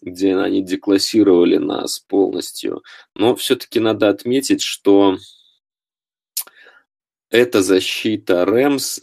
[0.00, 2.82] где они деклассировали нас полностью.
[3.14, 5.16] Но все-таки надо отметить, что
[7.30, 9.02] эта защита Рэмс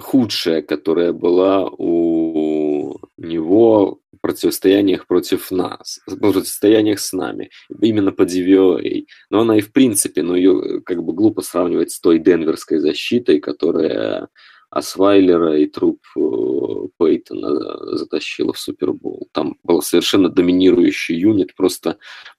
[0.00, 9.06] худшая, которая была у него противостояниях против нас, в противостояниях с нами, именно по DVOA.
[9.30, 13.40] Но она и в принципе, ну ее как бы глупо сравнивать с той денверской защитой,
[13.40, 14.28] которая
[14.70, 16.20] Асвайлера и труп э,
[16.98, 19.28] Пейтона затащила в Супербол.
[19.32, 21.96] Там был совершенно доминирующий юнит просто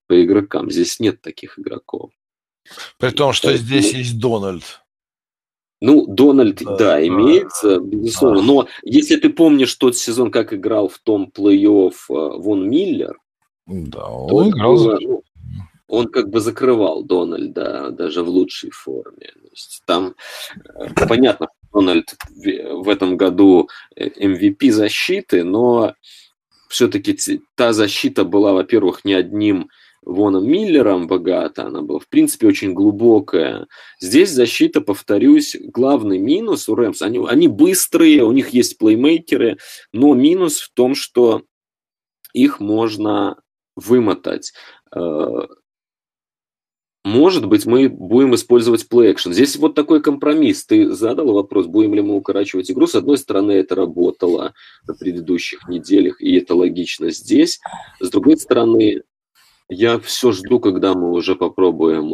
[0.08, 0.70] по игрокам.
[0.70, 2.12] Здесь нет таких игроков.
[3.00, 3.68] При том, что Поэтому...
[3.68, 4.82] здесь есть Дональд.
[5.82, 8.42] Ну, Дональд, да, да имеется, безусловно.
[8.42, 13.18] Но если ты помнишь тот сезон, как играл в том плей-офф э, Вон Миллер,
[13.66, 15.24] да, он играл было, ну,
[15.88, 19.32] он как бы закрывал Дональда даже в лучшей форме.
[19.42, 20.16] То есть там
[20.76, 25.96] э, понятно, Дональд в этом году MVP э, защиты, но
[26.68, 27.18] все-таки
[27.56, 29.70] та защита была, во-первых, не одним
[30.04, 33.68] Воном Миллером богата, она была, в принципе, очень глубокая.
[34.00, 37.02] Здесь защита, повторюсь, главный минус у Рэмс.
[37.02, 39.58] Они, они быстрые, у них есть плеймейкеры,
[39.92, 41.44] но минус в том, что
[42.34, 43.38] их можно
[43.76, 44.54] вымотать.
[44.96, 45.48] Э,
[47.06, 49.32] может быть, мы будем использовать play action.
[49.32, 50.66] Здесь вот такой компромисс.
[50.66, 52.88] Ты задал вопрос, будем ли мы укорачивать игру.
[52.88, 54.54] С одной стороны, это работало
[54.86, 57.60] на предыдущих неделях, и это логично здесь.
[58.02, 59.04] С другой стороны,
[59.70, 62.14] я все жду, когда мы уже попробуем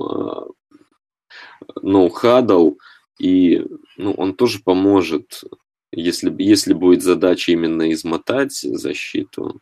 [1.82, 2.76] No Huddle,
[3.20, 3.66] и
[3.98, 5.44] ну, он тоже поможет,
[5.92, 9.62] если, если будет задача именно измотать защиту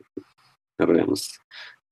[0.80, 1.40] Рэмс,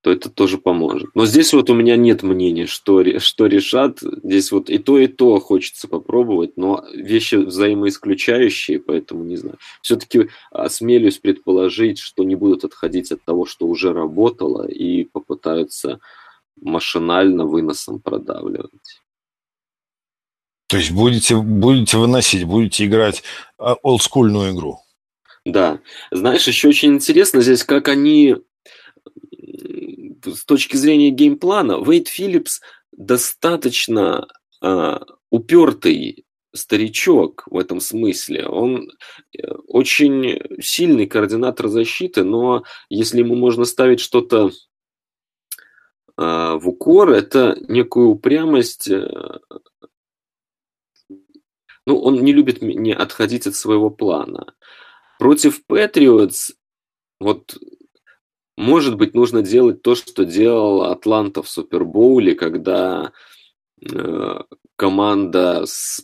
[0.01, 1.11] то это тоже поможет.
[1.13, 3.99] Но здесь вот у меня нет мнения, что, что решат.
[4.01, 9.57] Здесь вот и то, и то хочется попробовать, но вещи взаимоисключающие, поэтому не знаю.
[9.83, 15.99] Все-таки осмелюсь предположить, что не будут отходить от того, что уже работало, и попытаются
[16.59, 19.01] машинально выносом продавливать.
[20.67, 23.23] То есть будете, будете выносить, будете играть
[23.59, 24.79] а, олдскульную игру.
[25.45, 25.79] Да.
[26.11, 28.37] Знаешь, еще очень интересно здесь, как они
[30.25, 34.27] с точки зрения геймплана, Вейд Филлипс достаточно
[34.61, 38.47] э, упертый старичок в этом смысле.
[38.47, 38.91] Он
[39.37, 44.51] э, очень сильный координатор защиты, но если ему можно ставить что-то э,
[46.17, 48.89] в укор, это некую упрямость.
[48.89, 49.39] Э,
[51.85, 54.53] ну, он не любит не отходить от своего плана.
[55.19, 56.53] Против Патриотс,
[57.19, 57.57] вот
[58.57, 63.11] может быть, нужно делать то, что делал Атланта в Супербоуле, когда
[63.81, 64.39] э,
[64.75, 66.03] команда, с,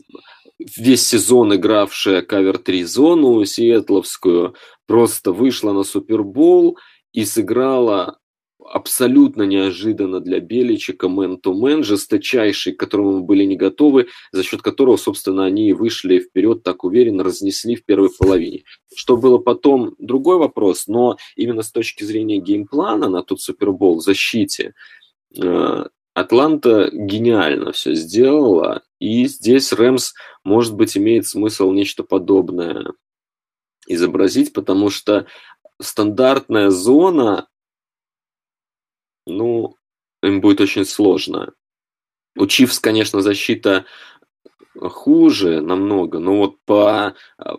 [0.78, 4.56] весь сезон игравшая cover-3 зону сиэтловскую,
[4.86, 6.78] просто вышла на Супербоул
[7.12, 8.20] и сыграла
[8.72, 14.98] абсолютно неожиданно для Беличика man-to-man, жесточайший, к которому мы были не готовы, за счет которого,
[14.98, 18.64] собственно, они вышли вперед так уверенно, разнесли в первой половине.
[18.96, 24.02] Что было потом, другой вопрос, но именно с точки зрения геймплана на тот Супербол в
[24.04, 24.74] защите,
[25.42, 32.94] э, Атланта гениально все сделала, и здесь Рэмс, может быть, имеет смысл нечто подобное
[33.88, 35.28] изобразить, потому что
[35.80, 37.48] стандартная зона
[39.28, 39.76] ну,
[40.24, 41.54] им будет очень сложно.
[42.36, 43.86] У Чивс, конечно, защита
[44.80, 47.56] хуже намного, но вот по а,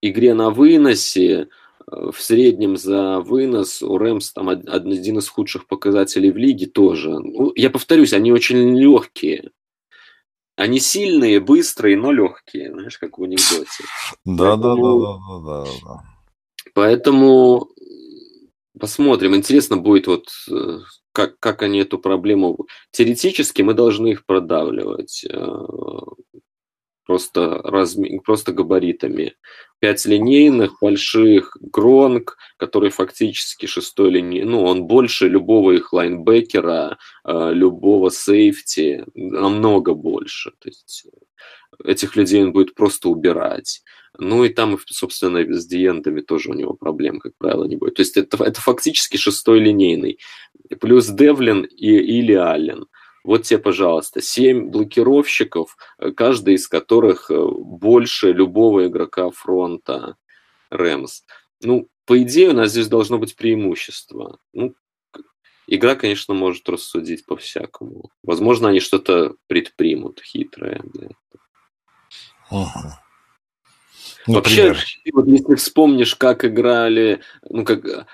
[0.00, 1.48] игре на выносе
[1.90, 7.18] в среднем за вынос у Рэмс там один из худших показателей в лиге тоже.
[7.18, 9.50] Ну, я повторюсь, они очень легкие.
[10.56, 13.84] Они сильные, быстрые, но легкие, знаешь, как в анекдоте.
[14.24, 16.02] Да, да, да, да, да, да.
[16.74, 17.68] Поэтому
[18.80, 19.34] Посмотрим.
[19.34, 20.78] Интересно будет вот э,
[21.12, 22.66] как, как они эту проблему...
[22.90, 25.56] Теоретически мы должны их продавливать э,
[27.06, 28.20] просто, разми...
[28.24, 29.34] просто габаритами.
[29.80, 37.50] Пять линейных, больших, Гронг, который фактически шестой линей, ну, он больше любого их лайнбекера, э,
[37.52, 40.52] любого сейфти, намного больше.
[40.58, 41.06] То есть
[41.84, 43.82] этих людей он будет просто убирать.
[44.18, 47.94] Ну и там, собственно, с диентами тоже у него проблем, как правило, не будет.
[47.94, 50.18] То есть это, это фактически шестой линейный.
[50.80, 52.86] Плюс Девлин и, или Аллен.
[53.24, 55.76] Вот тебе, пожалуйста, семь блокировщиков,
[56.16, 60.16] каждый из которых э, больше любого игрока фронта
[60.70, 61.24] Рэмс.
[61.62, 64.38] Ну, по идее, у нас здесь должно быть преимущество.
[64.52, 64.74] Ну,
[65.66, 68.10] игра, конечно, может рассудить по-всякому.
[68.22, 71.44] Возможно, они что-то предпримут хитрое для этого.
[74.26, 74.74] Например.
[74.74, 78.04] Вообще, вот если вспомнишь, как играли, ну, как э,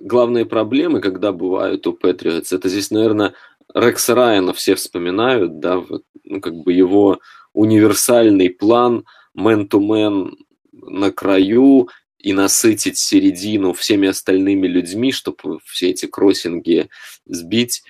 [0.00, 3.34] главные проблемы, когда бывают у Патриотс, это здесь, наверное,
[3.74, 7.20] Рекса Райана все вспоминают, да, вот, ну, как бы его
[7.54, 9.04] универсальный план,
[9.34, 10.34] man-to-man
[10.72, 11.88] на краю,
[12.22, 16.90] и насытить середину всеми остальными людьми, чтобы все эти кроссинги
[17.24, 17.82] сбить.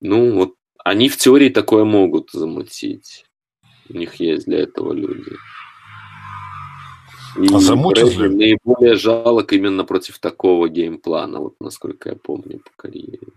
[0.00, 0.54] Ну, вот
[0.84, 3.24] они в теории такое могут замутить.
[3.92, 5.32] У них есть для этого люди.
[7.36, 8.28] И а замутят ли?
[8.28, 13.28] наиболее жалок именно против такого геймплана, вот насколько я помню по карьере.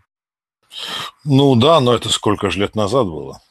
[1.26, 3.42] Ну да, но это сколько же лет назад было?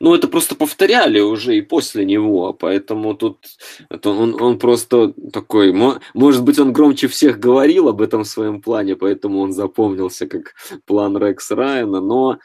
[0.00, 3.38] Ну, это просто повторяли уже и после него, поэтому тут
[3.88, 5.72] это он, он просто такой,
[6.12, 10.54] может быть, он громче всех говорил об этом своем плане, поэтому он запомнился как
[10.86, 12.38] план Рекс Райана, но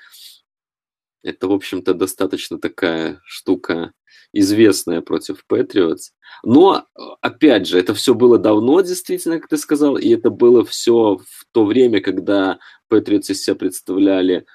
[1.25, 3.93] это, в общем-то, достаточно такая штука
[4.31, 6.11] известная против Патриотс.
[6.43, 6.85] Но,
[7.19, 11.45] опять же, это все было давно, действительно, как ты сказал, и это было все в
[11.51, 12.59] то время, когда
[12.89, 14.45] Патриотс из себя представляли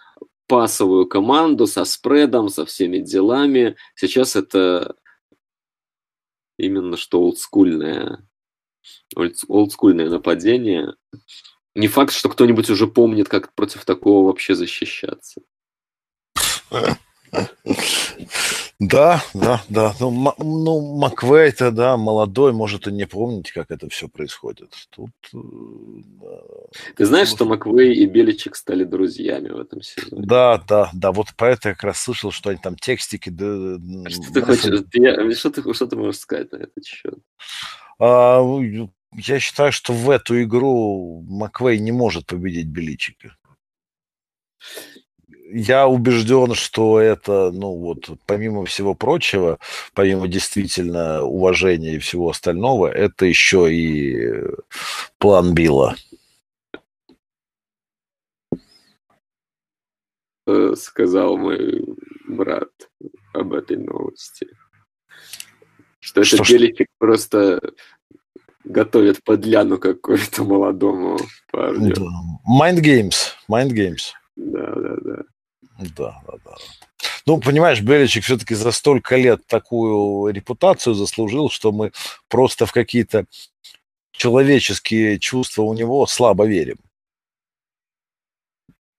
[0.47, 3.77] пасовую команду со спредом, со всеми делами.
[3.97, 4.95] Сейчас это
[6.57, 8.29] именно что олдскульное,
[9.16, 10.95] олдскульное нападение.
[11.75, 15.41] Не факт, что кто-нибудь уже помнит, как против такого вообще защищаться.
[18.81, 19.95] Да, да, да.
[20.01, 24.73] Ну, ну Маквей-то, да, молодой, может и не помнить, как это все происходит.
[24.89, 25.39] Тут, э,
[26.23, 26.41] да.
[26.97, 30.25] Ты знаешь, что Маквей и Беличек стали друзьями в этом сезоне?
[30.25, 31.12] Да, да, да.
[31.12, 33.29] Вот про это я как раз слышал, что они там текстики...
[33.29, 33.77] Да,
[34.09, 34.85] что ты хочешь?
[34.95, 37.18] Я, что, ты, что ты можешь сказать на этот счет?
[37.99, 38.43] А,
[39.12, 43.37] я считаю, что в эту игру Маквей не может победить Беличика
[45.53, 49.59] я убежден, что это, ну вот, помимо всего прочего,
[49.94, 54.44] помимо действительно уважения и всего остального, это еще и
[55.18, 55.96] план Билла.
[60.46, 61.84] Э, сказал мой
[62.26, 62.70] брат
[63.32, 64.46] об этой новости.
[66.01, 67.61] Что, что это Беличек просто
[68.64, 71.18] готовит подляну какую-то молодому
[71.51, 71.94] парню.
[72.48, 73.34] Mind Games.
[73.48, 74.12] Mind Games.
[74.36, 75.22] Да, да, да.
[75.81, 76.57] Да, да, да.
[77.26, 81.93] Ну, понимаешь, Беличик все-таки за столько лет такую репутацию заслужил, что мы
[82.28, 83.26] просто в какие-то
[84.12, 86.78] человеческие чувства у него слабо верим.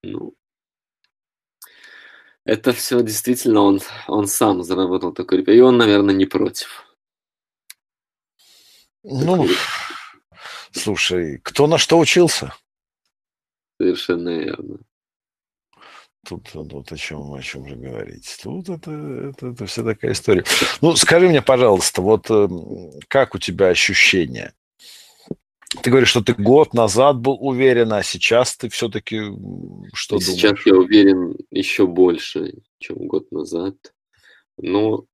[0.02, 0.34] Ну,
[2.44, 5.58] это все действительно он, он сам заработал такой репутацию.
[5.58, 6.84] И он, наверное, не против.
[9.04, 9.46] Ну,
[10.72, 12.52] слушай, кто на что учился?
[13.80, 14.78] Совершенно верно.
[16.26, 18.38] Тут вот о чем, о чем же говорить.
[18.42, 20.44] Тут это, это, это вся такая история.
[20.80, 24.54] Ну, скажи мне, пожалуйста, вот эм, как у тебя ощущения?
[25.82, 29.20] Ты говоришь, что ты год назад был уверен, а сейчас ты все-таки
[29.94, 30.40] что сейчас думаешь?
[30.40, 33.74] Сейчас я уверен еще больше, чем год назад.
[34.58, 35.06] Но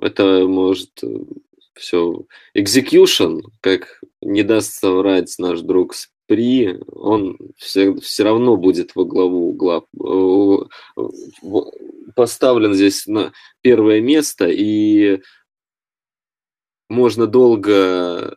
[0.00, 1.20] это может э,
[1.74, 2.26] все...
[2.54, 5.94] Execution, как не даст соврать наш друг
[6.26, 11.02] при, он все, все равно будет во главу угла э,
[12.14, 15.20] поставлен здесь на первое место, и
[16.88, 18.36] можно долго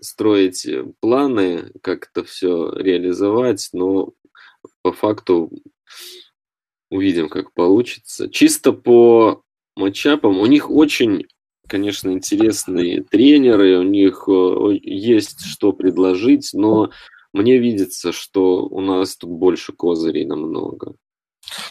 [0.00, 0.66] строить
[1.00, 4.12] планы, как это все реализовать, но
[4.82, 5.50] по факту
[6.90, 8.28] увидим, как получится.
[8.30, 9.42] Чисто по
[9.76, 11.26] матчапам у них очень
[11.70, 16.90] конечно, интересные тренеры, у них э, есть что предложить, но
[17.32, 20.94] мне видится, что у нас тут больше козырей намного.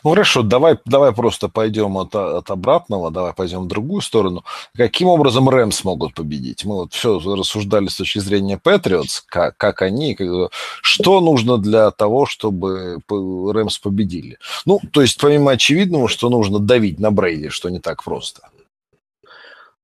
[0.03, 4.43] Ну хорошо, давай, давай просто пойдем от, от обратного, давай пойдем в другую сторону.
[4.75, 6.65] Каким образом Рэмс могут победить?
[6.65, 10.51] Мы вот все рассуждали с точки зрения Патриотс, как, как они, как,
[10.81, 14.37] что нужно для того, чтобы Рэмс победили.
[14.65, 18.49] Ну, то есть помимо очевидного, что нужно давить на Брейди, что не так просто.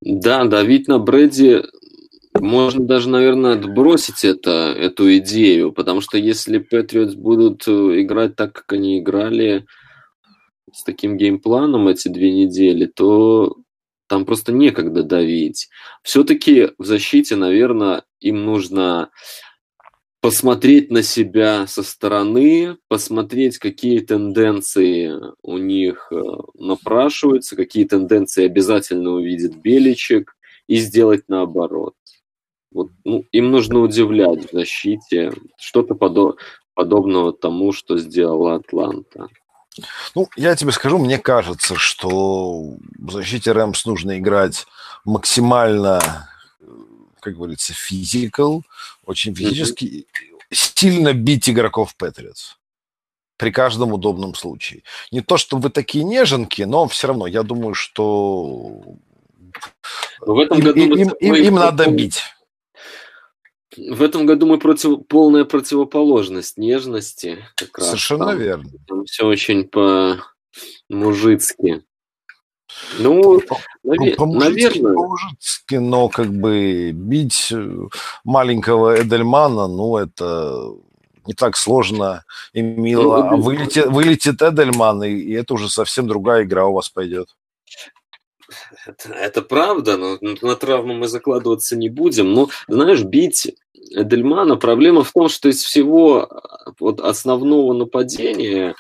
[0.02, 1.64] Да, давить на Брэди
[2.40, 8.54] можно даже, наверное, отбросить это, эту идею, потому что если Патриотс будут э, играть так,
[8.54, 9.66] как они играли,
[10.74, 13.56] с таким геймпланом эти две недели, то
[14.08, 15.70] там просто некогда давить.
[16.04, 19.10] Все-таки в защите, наверное, им нужно
[20.20, 26.22] посмотреть на себя со стороны, посмотреть, какие тенденции у них э,
[26.56, 30.36] напрашиваются, какие тенденции обязательно увидит Беличек,
[30.68, 31.96] и сделать наоборот.
[32.76, 36.36] Вот, ну, им нужно удивлять в защите что-то подо-
[36.74, 39.30] подобного тому, что сделала Атланта.
[40.14, 44.66] Ну, я тебе скажу, мне кажется, что в защите Рэмс нужно играть
[45.06, 46.28] максимально,
[47.22, 48.64] как говорится, физикал,
[49.06, 50.36] очень физически, mm-hmm.
[50.52, 52.58] сильно бить игроков Патриотс
[53.38, 54.84] при каждом удобном случае.
[55.14, 58.82] Не то, что вы такие неженки, но все равно я думаю, что
[60.20, 62.22] в этом году им, им, им, им надо бить.
[63.78, 67.38] В этом году мы против, полная противоположность нежности.
[67.56, 68.70] Как раз Совершенно там, верно.
[68.88, 69.70] Там все очень
[70.90, 71.84] по-мужицки.
[73.00, 73.40] Ну,
[73.84, 74.94] наве- по наверное.
[74.94, 77.54] По-мужицки, но как бы бить
[78.24, 80.74] маленького Эдельмана, ну, это
[81.26, 82.24] не так сложно
[82.54, 83.04] и мило.
[83.04, 87.36] Ну, а вылетит, вылетит Эдельман, и, и это уже совсем другая игра у вас пойдет.
[88.86, 92.34] Это, это правда, но на травму мы закладываться не будем.
[92.34, 93.56] Но, знаешь, бить
[93.92, 96.30] Эдельмана проблема в том, что из всего
[96.80, 98.76] вот основного нападения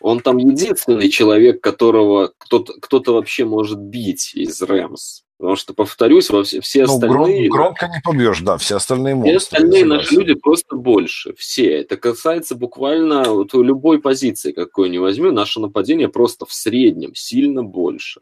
[0.00, 5.22] он там единственный человек, которого кто-то, кто-то вообще может бить из Рэмс.
[5.38, 7.48] Потому что, повторюсь, во все, все ну, остальные...
[7.48, 9.38] Громко не побьешь, да, все остальные монстры.
[9.38, 11.80] Все остальные наши люди просто больше, все.
[11.80, 17.64] Это касается буквально вот любой позиции, какой ни возьму, наше нападение просто в среднем сильно
[17.64, 18.20] больше.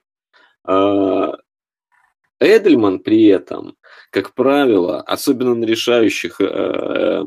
[0.65, 1.33] А,
[2.41, 3.77] Эдельман при этом,
[4.11, 7.25] как правило, особенно на решающих э,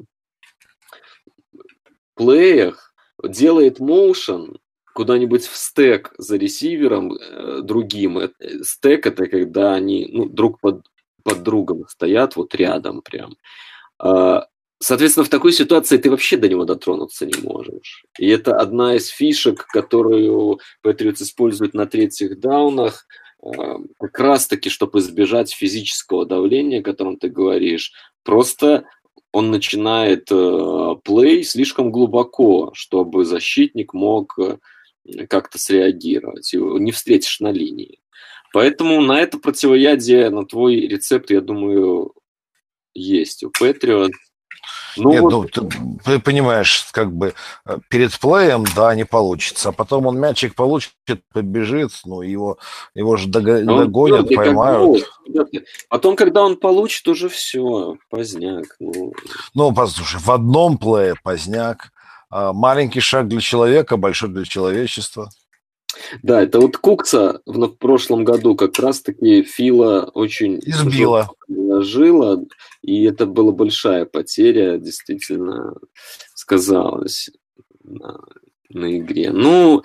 [2.15, 4.57] плеях, делает моушен
[4.93, 8.17] куда-нибудь в стек за ресивером э, другим.
[8.17, 8.29] Э,
[8.63, 10.87] стек это когда они ну, друг под,
[11.23, 13.35] под другом стоят вот рядом прям.
[13.99, 14.47] А,
[14.79, 18.05] соответственно, в такой ситуации ты вообще до него дотронуться не можешь.
[18.17, 23.22] И это одна из фишек, которую Патриотс использует на третьих даунах, э,
[23.99, 27.91] как раз-таки, чтобы избежать физического давления, о котором ты говоришь.
[28.23, 28.85] Просто
[29.31, 34.57] он начинает э, плей слишком глубоко, чтобы защитник мог э,
[35.27, 37.99] как-то среагировать, не встретишь на линии.
[38.53, 42.13] Поэтому на это противоядие, на твой рецепт, я думаю,
[42.93, 44.11] есть у Patriot.
[44.97, 45.51] Ну, Нет, вот...
[45.55, 47.33] ну, ты, понимаешь, как бы
[47.65, 49.69] э, перед плеем, да, не получится.
[49.69, 50.93] А потом он мячик получит,
[51.33, 52.57] побежит, ну, его,
[52.93, 55.09] его же ну, догонят, твердый, поймают.
[55.89, 58.75] Потом, когда он получит, уже все, поздняк.
[58.79, 59.13] Ну,
[59.53, 61.91] ну послушай, в одном плее поздняк,
[62.29, 65.29] а, маленький шаг для человека, большой для человечества.
[66.23, 71.29] Да, это вот Кукса в, прошлом году как раз-таки Фила очень избила,
[71.83, 72.41] жила,
[72.81, 75.75] и это была большая потеря, действительно
[76.33, 77.29] сказалось
[77.83, 78.19] на,
[78.69, 79.31] на игре.
[79.31, 79.83] Ну,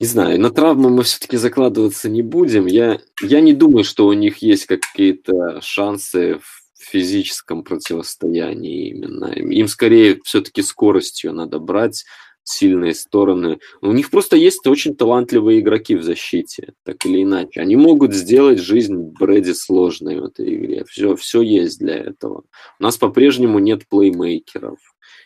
[0.00, 2.66] не знаю, на травмы мы все-таки закладываться не будем.
[2.66, 9.26] Я, я не думаю, что у них есть какие-то шансы в физическом противостоянии именно.
[9.26, 12.04] Им скорее все-таки скоростью надо брать
[12.44, 13.58] сильные стороны.
[13.80, 17.60] У них просто есть очень талантливые игроки в защите, так или иначе.
[17.60, 20.84] Они могут сделать жизнь Брэди сложной в этой игре.
[20.84, 22.44] Все, все есть для этого.
[22.78, 24.78] У нас по-прежнему нет плеймейкеров.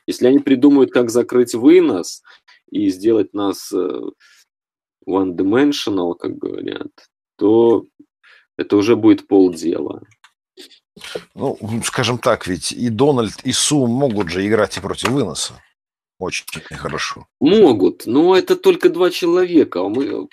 [0.06, 2.22] Если они придумают, как закрыть вынос
[2.70, 4.00] и сделать нас э,
[5.08, 6.90] one-dimensional, как говорят,
[7.36, 7.86] то
[8.56, 10.02] это уже будет полдела.
[11.34, 15.60] Ну, скажем так, ведь и Дональд, и Су могут же играть и против выноса.
[16.18, 17.26] Очень хорошо.
[17.40, 19.80] Могут, но это только два человека.
[19.80, 20.28] А мы,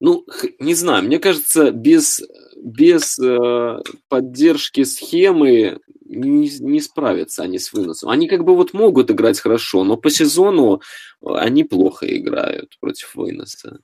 [0.00, 0.26] ну,
[0.58, 2.22] не знаю, мне кажется, без,
[2.56, 8.08] без э, поддержки схемы не, не справятся они с выносом.
[8.08, 10.80] Они как бы вот могут играть хорошо, но по сезону
[11.22, 13.80] они плохо играют против выноса.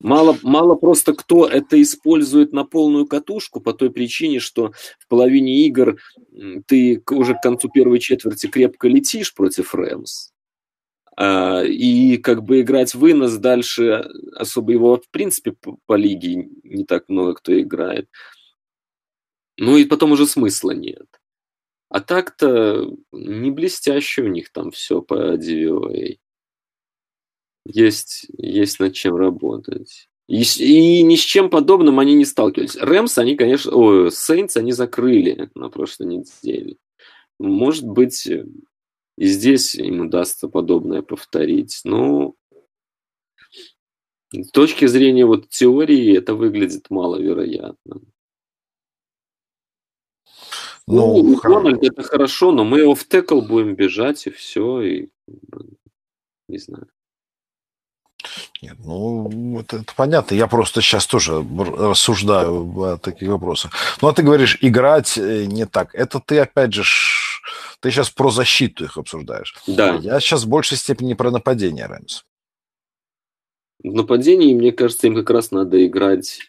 [0.00, 5.66] Мало, мало просто кто это использует на полную катушку по той причине, что в половине
[5.66, 5.98] игр
[6.66, 10.30] ты уже к концу первой четверти крепко летишь против Рэмс.
[11.18, 16.84] А, и как бы играть вынос дальше особо его в принципе по, по лиге не
[16.84, 18.08] так много кто играет.
[19.56, 21.06] Ну и потом уже смысла нет.
[21.88, 26.18] А так-то не блестяще у них там все по DVOA
[27.66, 30.08] есть, есть над чем работать.
[30.28, 32.76] И, и ни с чем подобным они не сталкивались.
[32.76, 36.76] Рэмс, они, конечно, ой, Сейнс они закрыли на прошлой неделе.
[37.38, 38.44] Может быть, и
[39.18, 41.80] здесь им удастся подобное повторить.
[41.84, 42.34] Но
[44.32, 48.00] с точки зрения вот теории это выглядит маловероятно.
[50.88, 55.08] Ну, ну Дональд это хорошо, но мы его в текл будем бежать и все, и
[56.48, 56.88] не знаю.
[58.62, 60.34] Нет, ну, это, это понятно.
[60.34, 63.72] Я просто сейчас тоже рассуждаю о таких вопросах.
[64.00, 65.94] Ну, а ты говоришь, играть э, не так.
[65.94, 66.84] Это ты, опять же,
[67.80, 69.54] ты сейчас про защиту их обсуждаешь.
[69.66, 69.94] Да.
[69.96, 72.24] Я сейчас в большей степени про нападение, Рэмс.
[73.82, 76.40] В нападении, мне кажется, им как раз надо играть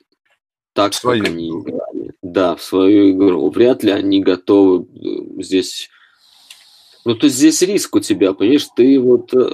[0.74, 2.14] так, в как они играли.
[2.22, 3.50] Да, в свою игру.
[3.50, 5.90] Вряд ли они готовы э, здесь...
[7.04, 8.68] Ну, то есть здесь риск у тебя, понимаешь?
[8.76, 9.34] Ты вот...
[9.34, 9.50] Э,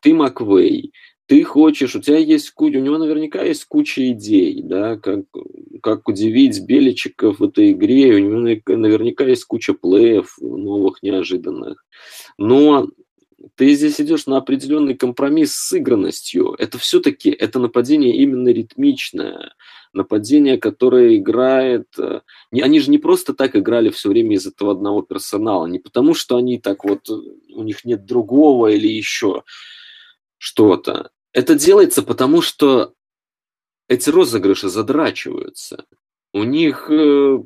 [0.00, 0.92] ты Маквей,
[1.26, 5.24] ты хочешь, у тебя есть куча, у него наверняка есть куча идей, да, как,
[5.82, 11.84] как удивить Беличиков в этой игре, у него наверняка есть куча плеев новых, неожиданных.
[12.36, 12.88] Но
[13.56, 16.54] ты здесь идешь на определенный компромисс с сыгранностью.
[16.58, 19.54] Это все-таки, это нападение именно ритмичное,
[19.92, 21.86] нападение, которое играет...
[21.98, 22.20] Э,
[22.52, 26.36] они же не просто так играли все время из этого одного персонала, не потому что
[26.36, 29.44] они так вот, у них нет другого или еще
[30.38, 31.10] что-то.
[31.34, 32.94] Это делается потому, что
[33.88, 35.84] эти розыгрыши задрачиваются.
[36.32, 37.38] У них э,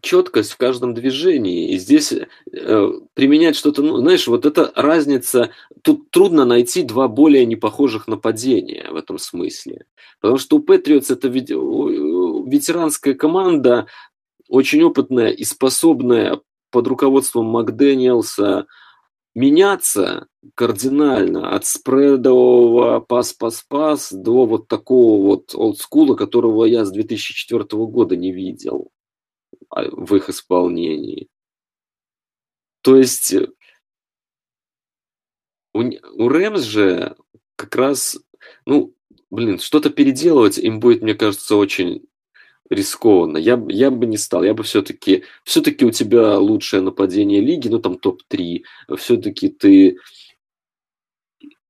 [0.00, 1.72] четкость в каждом движении.
[1.72, 5.50] И здесь э, применять что-то, ну, знаешь, вот эта разница,
[5.82, 9.84] тут трудно найти два более непохожих нападения в этом смысле.
[10.20, 13.86] Потому что у Патриотс это ветеранская команда,
[14.48, 16.40] очень опытная и способная
[16.70, 18.66] под руководством Макдэниелса
[19.36, 28.16] меняться кардинально от спредового пас-пас-пас до вот такого вот олдскула, которого я с 2004 года
[28.16, 28.90] не видел
[29.68, 31.28] а, в их исполнении.
[32.80, 33.34] То есть
[35.74, 37.14] у, у Рэмс же
[37.56, 38.18] как раз,
[38.64, 38.94] ну,
[39.28, 42.06] блин, что-то переделывать им будет, мне кажется, очень
[42.70, 43.38] рискованно.
[43.38, 44.44] Я, я бы не стал.
[44.44, 45.24] Я бы все-таки...
[45.44, 48.62] Все-таки у тебя лучшее нападение лиги, ну там топ-3.
[48.96, 49.98] Все-таки ты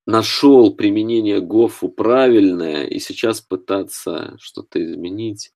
[0.07, 5.53] нашел применение Гофу правильное и сейчас пытаться что-то изменить.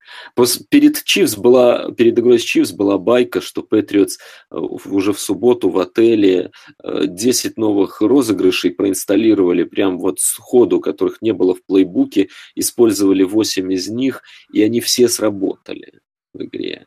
[0.69, 4.19] Перед Чивс была, перед игрой с Чивс была байка, что Патриотс
[4.51, 6.51] э, уже в субботу в отеле
[6.83, 13.73] 10 э, новых розыгрышей проинсталлировали прям вот сходу, которых не было в плейбуке, использовали 8
[13.73, 14.23] из них,
[14.53, 16.01] и они все сработали
[16.35, 16.87] в игре.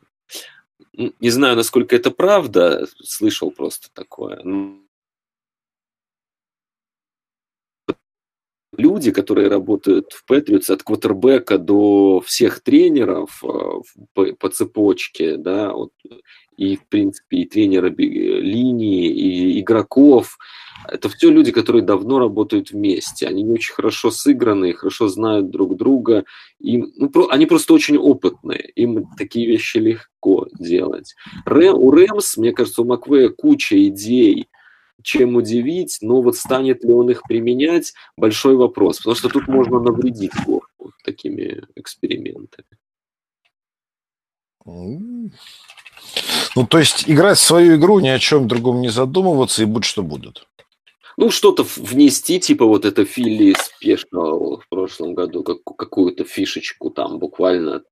[0.92, 4.42] Не знаю, насколько это правда, слышал просто такое
[8.78, 13.48] люди, которые работают в Патриотс, от квотербека до всех тренеров э,
[14.14, 15.90] по, по цепочке, да, вот,
[16.56, 20.38] и, в принципе, и тренера линии, и игроков,
[20.88, 23.26] это все люди, которые давно работают вместе.
[23.26, 26.24] Они очень хорошо сыграны, хорошо знают друг друга.
[26.60, 28.70] Им, ну, про, они просто очень опытные.
[28.76, 31.14] Им такие вещи легко делать.
[31.46, 34.46] Рэм, у Рэмс, мне кажется, у Маквея куча идей,
[35.02, 39.80] чем удивить, но вот станет ли он их применять, большой вопрос, потому что тут можно
[39.80, 42.66] навредить Горку такими экспериментами.
[44.64, 45.30] Ну,
[46.68, 50.02] то есть играть в свою игру, ни о чем другом не задумываться и будь что
[50.02, 50.46] будет.
[51.16, 57.18] Ну, что-то внести, типа вот это Филли спешно в прошлом году, как, какую-то фишечку там
[57.18, 57.82] буквально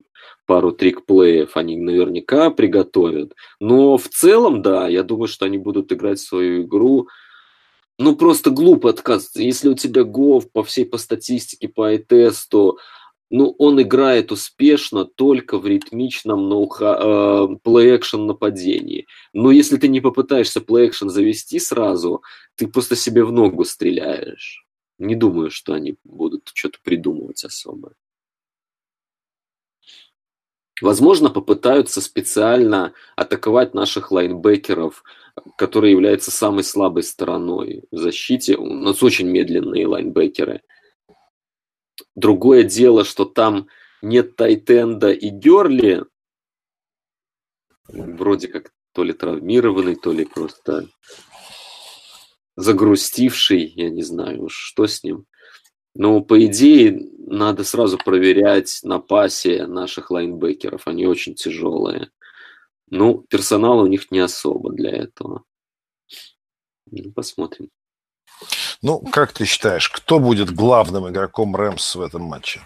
[0.46, 3.32] пару трик-плеев они наверняка приготовят.
[3.60, 7.08] Но в целом, да, я думаю, что они будут играть свою игру.
[7.98, 9.42] Ну, просто глупо отказываться.
[9.42, 12.78] Если у тебя Гов по всей по статистике, по тесту
[13.34, 19.06] ну, он играет успешно только в ритмичном no э, play-action нападении.
[19.32, 22.22] Но если ты не попытаешься play-action завести сразу,
[22.56, 24.66] ты просто себе в ногу стреляешь.
[24.98, 27.94] Не думаю, что они будут что-то придумывать особо.
[30.82, 35.04] Возможно, попытаются специально атаковать наших лайнбекеров,
[35.56, 38.56] которые являются самой слабой стороной в защите.
[38.56, 40.60] У нас очень медленные лайнбекеры.
[42.14, 43.68] Другое дело, что там
[44.02, 46.04] нет Тайтенда и Герли,
[47.88, 50.88] вроде как то ли травмированный, то ли просто
[52.56, 55.26] загрустивший, я не знаю что с ним.
[55.94, 60.86] Но, по идее, надо сразу проверять на пасе наших лайнбекеров.
[60.86, 62.10] Они очень тяжелые.
[62.88, 65.44] Ну, персонала у них не особо для этого.
[66.90, 67.70] Ну, посмотрим.
[68.82, 72.60] Ну, как ты считаешь, кто будет главным игроком Рэмс в этом матче?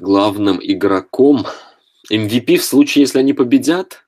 [0.00, 1.46] Главным игроком
[2.10, 4.06] MVP в случае, если они победят?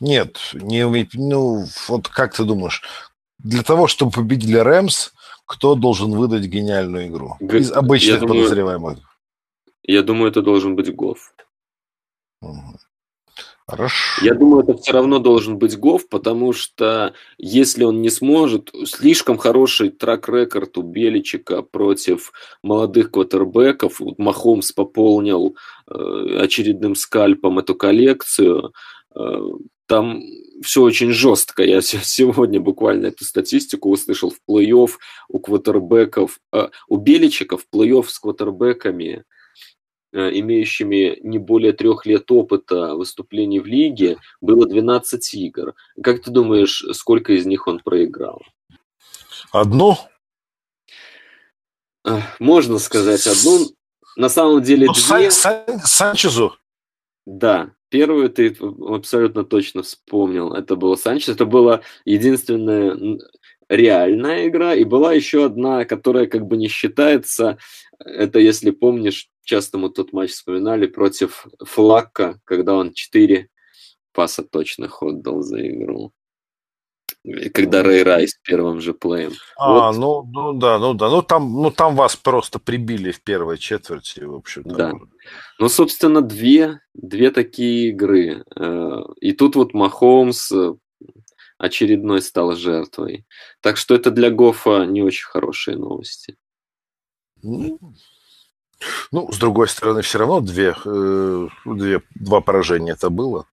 [0.00, 2.82] Нет, не, ну, вот как ты думаешь,
[3.38, 5.12] для того, чтобы победили Рэмс,
[5.46, 7.36] кто должен выдать гениальную игру?
[7.40, 8.98] Из обычных я думаю, подозреваемых.
[9.82, 11.34] Я думаю, это должен быть Гофф.
[12.42, 12.78] Угу.
[13.68, 14.24] Хорошо.
[14.24, 19.36] Я думаю, это все равно должен быть Гофф, потому что если он не сможет, слишком
[19.36, 24.00] хороший трак-рекорд у Беличика против молодых квотербеков.
[24.00, 25.54] Вот Махомс пополнил
[25.86, 28.72] э, очередным скальпом эту коллекцию.
[29.14, 29.38] Э,
[29.84, 30.22] там
[30.62, 31.62] все очень жестко.
[31.62, 34.92] Я сегодня буквально эту статистику услышал в плей-офф
[35.28, 39.24] у квотербеков, э, у Беличика в плей-офф с квотербеками
[40.12, 45.74] имеющими не более трех лет опыта выступлений в лиге, было 12 игр.
[46.02, 48.42] Как ты думаешь, сколько из них он проиграл?
[49.52, 49.96] Одну?
[52.38, 53.66] Можно сказать одну.
[54.16, 55.30] На самом деле ну, две.
[55.30, 56.56] Сан- Санчезу?
[57.26, 60.54] Да, первую ты абсолютно точно вспомнил.
[60.54, 61.28] Это был Санчес.
[61.28, 63.18] Это была единственная
[63.68, 67.58] реальная игра, и была еще одна, которая как бы не считается.
[67.98, 73.48] Это, если помнишь, часто мы тот матч вспоминали против Флакка, когда он 4
[74.12, 76.12] паса точных отдал за игру.
[77.54, 79.32] Когда Рэй Райс первым же плеем.
[79.56, 79.98] А, вот.
[79.98, 81.08] ну, ну да, ну да.
[81.08, 84.74] Ну там, ну там вас просто прибили в первой четверти, в общем-то.
[84.74, 84.92] Да.
[85.58, 88.44] Ну, собственно, две, две такие игры.
[88.54, 90.74] Э, и тут вот Махомс э,
[91.58, 93.26] очередной стал жертвой.
[93.60, 96.36] Так что это для Гофа не очень хорошие новости.
[97.42, 97.78] Ну,
[99.12, 103.46] ну с другой стороны, все равно две, э, две, два поражения это было.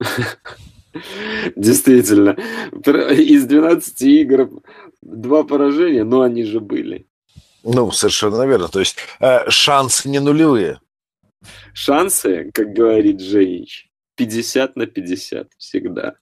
[1.56, 2.36] Действительно.
[3.10, 4.50] Из 12 игр
[5.00, 7.06] два поражения, но они же были.
[7.64, 8.68] Ну, совершенно верно.
[8.68, 10.80] То есть э, шансы не нулевые.
[11.72, 16.14] Шансы, как говорит Женич, 50 на 50 всегда.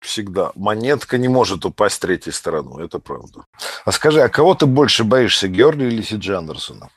[0.00, 0.50] Всегда.
[0.56, 3.44] Монетка не может упасть третьей стороной, это правда.
[3.84, 6.90] А скажи, а кого ты больше боишься, Герли или Сиджи Андерсона?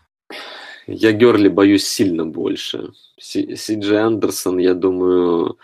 [0.87, 2.91] Я Герли боюсь сильно больше.
[3.17, 5.57] Сиджи Андерсон, я думаю,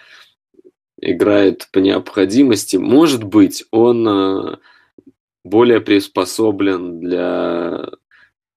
[0.99, 2.77] играет по необходимости.
[2.77, 4.57] Может быть, он э,
[5.43, 7.91] более приспособлен для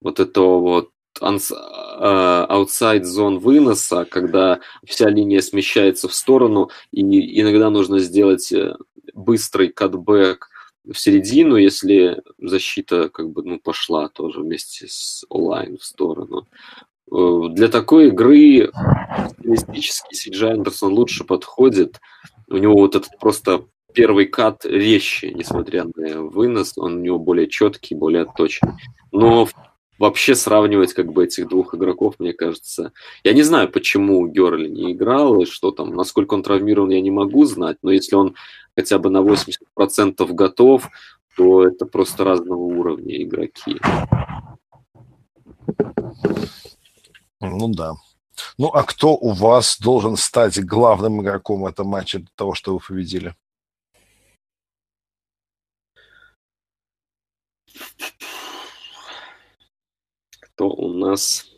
[0.01, 0.91] вот этого вот
[1.21, 8.77] аутсайд зон выноса, когда вся линия смещается в сторону, и иногда нужно сделать э,
[9.15, 10.49] быстрый катбэк
[10.87, 16.47] в середину, если защита как бы ну, пошла тоже вместе с онлайн в сторону.
[17.11, 18.71] Э, для такой игры
[19.39, 22.01] стилистически Сиджи Андерсон лучше подходит.
[22.49, 23.65] У него вот этот просто
[23.95, 28.73] первый кат резче, несмотря на вынос, он у него более четкий, более точный.
[29.13, 29.49] Но
[29.99, 32.93] вообще сравнивать как бы этих двух игроков, мне кажется...
[33.23, 37.11] Я не знаю, почему Герли не играл, и что там, насколько он травмирован, я не
[37.11, 38.35] могу знать, но если он
[38.77, 40.89] хотя бы на 80% готов,
[41.37, 43.81] то это просто разного уровня игроки.
[47.41, 47.95] Ну да.
[48.59, 52.85] Ну а кто у вас должен стать главным игроком этого матча для того, чтобы вы
[52.87, 53.35] победили?
[60.55, 61.51] Кто у нас?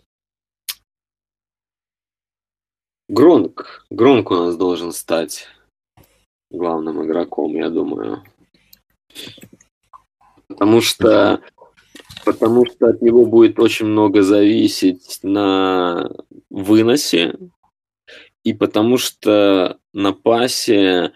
[3.09, 3.85] Гронк.
[3.91, 5.49] Гронк у нас должен стать
[6.51, 8.25] главным игроком, я думаю.
[10.49, 11.43] Потому что
[12.25, 16.11] потому что от него будет очень много зависеть на
[16.49, 17.39] выносе,
[18.45, 21.13] и потому что на пасе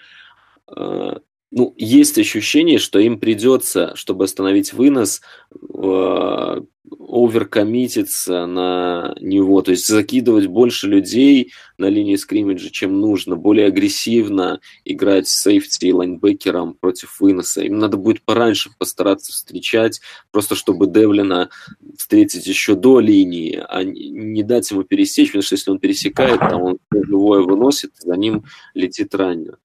[0.69, 1.13] э,
[1.51, 5.21] ну, есть ощущение, что им придется, чтобы остановить вынос,
[5.53, 6.61] э,
[7.09, 14.61] оверкоммититься на него, то есть закидывать больше людей на линии скриммиджа, чем нужно, более агрессивно
[14.85, 17.63] играть сейфти и лайнбекером против выноса.
[17.63, 21.51] Им надо будет пораньше постараться встречать, просто чтобы Девлина
[21.99, 26.63] встретить еще до линии, а не дать ему пересечь, потому что если он пересекает, там
[26.63, 28.45] он живое выносит, за ним
[28.75, 29.57] летит ранее.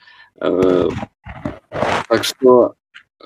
[2.07, 2.75] Так что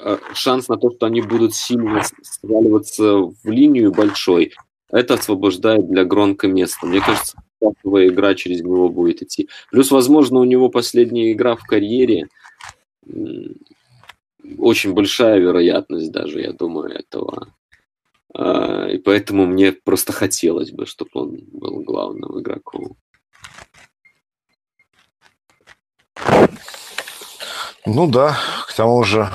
[0.02, 4.54] Э, шанс на то, что они будут сильно сваливаться в линию большой,
[4.90, 6.86] это освобождает для Гронка место.
[6.86, 9.50] Мне кажется, топовая игра через него будет идти.
[9.72, 12.28] Плюс, возможно, у него последняя игра в карьере.
[14.58, 17.48] Очень большая вероятность даже, я думаю, этого.
[18.34, 22.96] А, и поэтому мне просто хотелось бы, чтобы он был главным игроком.
[27.86, 29.32] Ну да, к тому же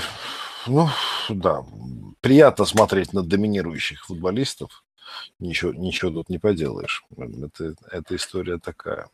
[0.66, 0.88] ну,
[1.28, 1.62] да,
[2.20, 4.84] приятно смотреть на доминирующих футболистов.
[5.38, 7.04] Ничего, ничего тут не поделаешь.
[7.16, 9.08] Это, эта история такая.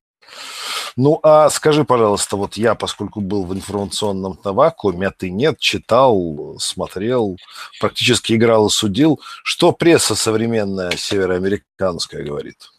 [0.97, 6.57] Ну, а скажи, пожалуйста, вот я, поскольку был в информационном вакууме, а ты нет, читал,
[6.59, 7.37] смотрел,
[7.81, 12.71] практически играл и судил, что пресса современная североамериканская говорит?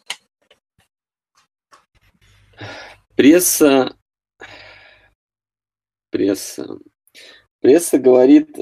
[3.15, 3.95] Пресса...
[6.11, 6.77] Пресса...
[7.61, 8.55] Пресса говорит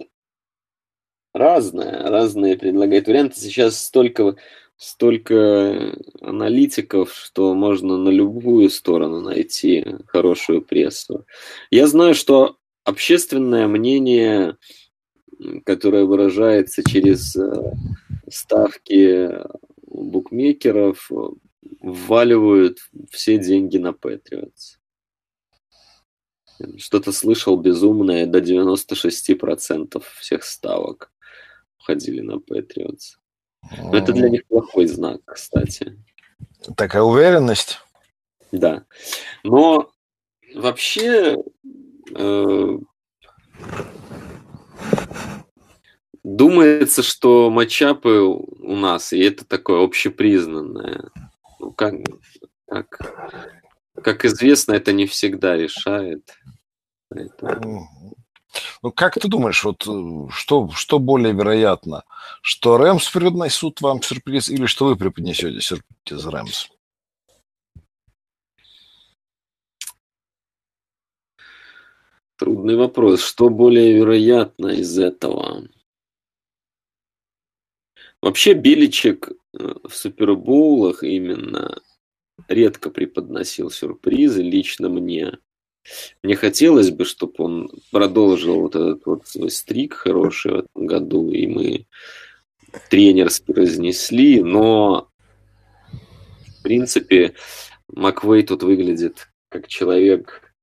[1.33, 3.39] разное, разные предлагает варианты.
[3.39, 4.35] Сейчас столько,
[4.77, 11.25] столько аналитиков, что можно на любую сторону найти хорошую прессу.
[11.71, 14.57] Я знаю, что общественное мнение,
[15.65, 17.73] которое выражается через э,
[18.29, 19.29] ставки
[19.87, 21.09] букмекеров,
[21.81, 22.79] вваливают
[23.11, 24.78] все деньги на Patriots.
[26.77, 31.11] Что-то слышал безумное, до 96% всех ставок
[31.77, 33.17] входили на Patriots.
[33.77, 35.97] Но это для них плохой знак, кстати.
[36.75, 37.79] Такая уверенность?
[38.51, 38.85] Да.
[39.43, 39.91] Но
[40.55, 41.37] вообще
[42.15, 42.77] э,
[46.23, 51.09] думается, что матчапы у нас, и это такое общепризнанное.
[51.59, 51.95] Ну, как,
[52.67, 52.97] как,
[53.99, 56.37] как известно, это не всегда решает.
[57.09, 58.15] Поэтому...
[58.81, 62.03] Ну, как ты думаешь, вот э, что, что более вероятно,
[62.41, 66.69] что Рэмс преподнесут вам сюрприз или что вы преподнесете сюрприз Рэмс?
[72.37, 73.21] Трудный вопрос.
[73.21, 75.67] Что более вероятно из этого?
[78.21, 81.81] Вообще Беличек э, в супербоулах именно
[82.47, 85.37] редко преподносил сюрпризы лично мне.
[86.23, 91.31] Мне хотелось бы, чтобы он продолжил вот этот вот свой стрик хороший в этом году,
[91.31, 91.87] и мы
[92.89, 95.09] тренерски разнесли, но
[96.59, 97.33] в принципе
[97.87, 100.53] Маквей тут выглядит как человек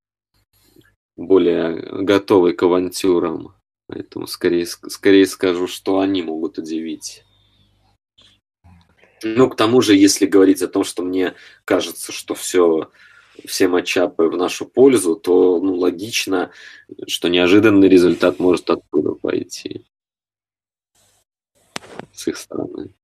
[1.16, 3.54] более готовый к авантюрам.
[3.88, 7.24] Поэтому скорее, скорее скажу, что они могут удивить.
[9.22, 12.90] Ну, к тому же, если говорить о том, что мне кажется, что все,
[13.44, 16.50] все матчапы в нашу пользу, то ну, логично,
[17.06, 19.86] что неожиданный результат может оттуда пойти.
[22.12, 22.94] С их стороны.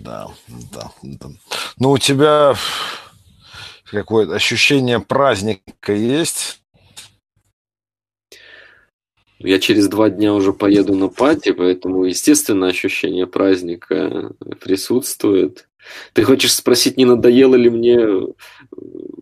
[0.00, 0.28] Да,
[0.72, 1.30] да, да.
[1.78, 2.54] Ну, у тебя
[3.84, 6.59] какое-то ощущение праздника есть?
[9.42, 15.66] Я через два дня уже поеду на пати, поэтому, естественно, ощущение праздника присутствует.
[16.12, 18.26] Ты хочешь спросить, не надоело ли мне э,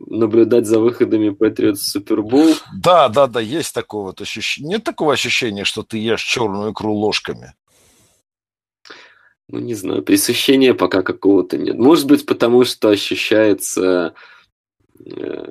[0.07, 2.57] наблюдать за выходами Patriots в Супербол?
[2.75, 4.71] Да, да, да, есть такое вот ощущение.
[4.71, 7.55] Нет такого ощущения, что ты ешь черную икру ложками?
[9.49, 11.79] Ну, не знаю, пресыщения пока какого-то нет.
[11.79, 14.15] Может быть, потому что ощущается
[15.07, 15.51] э,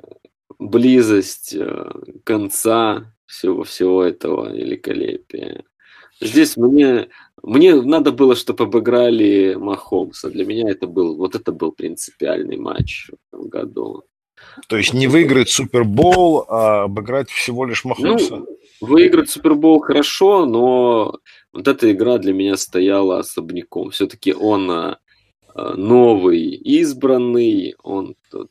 [0.58, 1.90] близость э,
[2.22, 5.64] конца всего, всего этого великолепия.
[6.20, 7.08] Здесь мне,
[7.42, 10.30] мне надо было, чтобы обыграли Махомса.
[10.30, 14.02] Для меня это был, вот это был принципиальный матч в этом году.
[14.68, 18.36] То есть не выиграть Супербол, а обыграть всего лишь Махомса?
[18.36, 18.46] Ну,
[18.80, 21.18] выиграть Супербол хорошо, но
[21.52, 23.90] вот эта игра для меня стояла особняком.
[23.90, 24.96] Все-таки он э,
[25.54, 28.50] новый избранный, он тут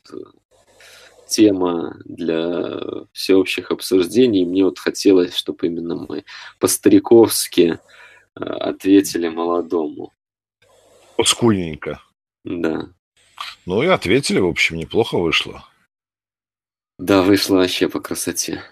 [1.27, 2.79] тема для
[3.11, 4.45] всеобщих обсуждений.
[4.45, 6.25] Мне вот хотелось, чтобы именно мы
[6.59, 7.79] по-стариковски
[8.35, 10.13] э, ответили молодому.
[11.17, 12.01] Оскульненько.
[12.43, 12.89] Да.
[13.65, 15.65] Ну и ответили, в общем, неплохо вышло.
[16.97, 18.63] Да, вышло вообще по красоте.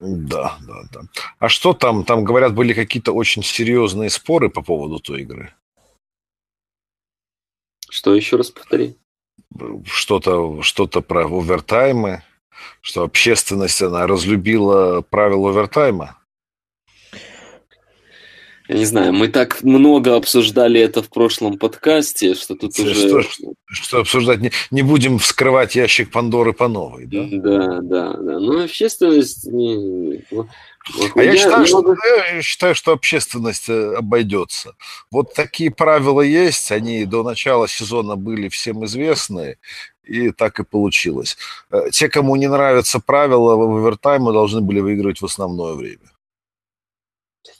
[0.00, 1.02] Да, да, да.
[1.38, 2.04] А что там?
[2.04, 5.54] Там, говорят, были какие-то очень серьезные споры по поводу той игры.
[7.88, 8.96] Что еще раз повтори?
[9.86, 12.22] Что-то что про овертаймы,
[12.80, 16.18] что общественность, она разлюбила правила овертайма.
[18.66, 23.22] Я не знаю, мы так много обсуждали это в прошлом подкасте, что тут что, уже...
[23.22, 24.40] Что, что обсуждать?
[24.40, 27.26] Не, не будем вскрывать ящик Пандоры по новой, да?
[27.30, 28.38] Да, да, да.
[28.40, 29.46] Но общественность...
[30.98, 31.10] Не...
[31.14, 31.96] А я, я считаю, что,
[32.32, 34.76] я считаю, что общественность э, обойдется.
[35.10, 39.56] Вот такие правила есть, они до начала сезона были всем известны,
[40.02, 41.38] и так и получилось.
[41.70, 46.10] Э, те, кому не нравятся правила, в овертайме должны были выигрывать в основное время.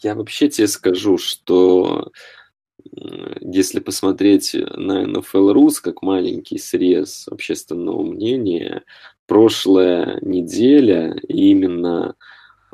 [0.03, 2.11] Я вообще тебе скажу, что
[3.41, 8.83] если посмотреть на NFL Rus как маленький срез общественного мнения,
[9.27, 12.15] прошлая неделя именно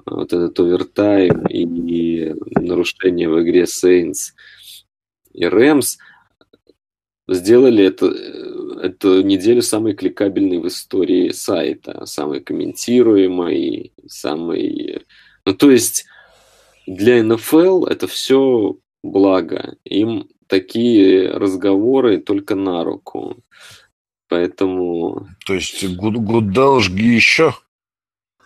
[0.06, 4.32] вот этот овертайм и нарушение в игре Saints
[5.32, 5.98] и Рэмс
[7.28, 8.06] сделали это,
[8.82, 15.04] эту неделю самой кликабельной в истории сайта, самой комментируемой, самой...
[15.46, 16.06] Ну, то есть
[16.86, 19.76] для НФЛ это все благо.
[19.84, 23.36] Им такие разговоры только на руку.
[24.28, 25.28] Поэтому...
[25.46, 27.54] То есть Гудал жги еще?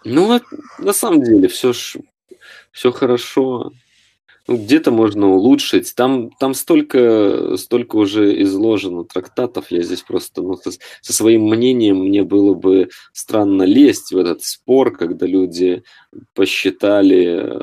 [0.05, 0.41] Ну,
[0.79, 1.73] на самом деле, все,
[2.73, 3.73] все хорошо.
[4.47, 5.95] Ну, где-то можно улучшить.
[5.95, 9.71] Там, там столько, столько уже изложено трактатов.
[9.71, 14.43] Я здесь просто ну, со, со своим мнением мне было бы странно лезть в этот
[14.43, 15.83] спор, когда люди
[16.35, 17.59] посчитали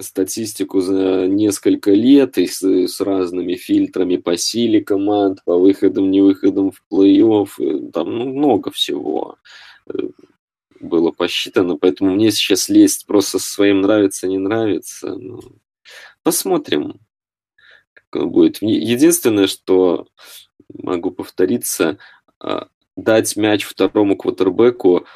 [0.00, 6.20] статистику за несколько лет и с, с разными фильтрами по силе команд, по выходам, не
[6.20, 7.48] выходам в плей-офф.
[7.58, 9.36] Э, там ну, много всего
[9.92, 9.98] э,
[10.80, 15.14] было посчитано, поэтому мне сейчас лезть просто со своим нравится, не нравится.
[15.14, 15.40] Ну,
[16.22, 17.00] посмотрим,
[17.94, 18.62] как он будет.
[18.62, 20.06] Единственное, что
[20.72, 21.98] могу повториться,
[22.40, 25.06] а, дать мяч второму квотербеку,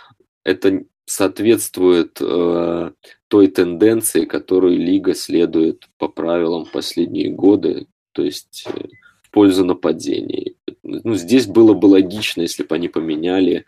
[0.44, 2.92] это соответствует э,
[3.28, 8.86] той тенденции, которую лига следует по правилам последние годы, то есть э,
[9.22, 10.56] в пользу нападений.
[10.82, 13.64] Ну, здесь было бы логично, если бы они поменяли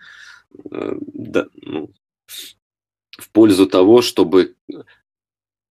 [0.71, 1.91] да, ну,
[3.11, 4.55] в пользу того, чтобы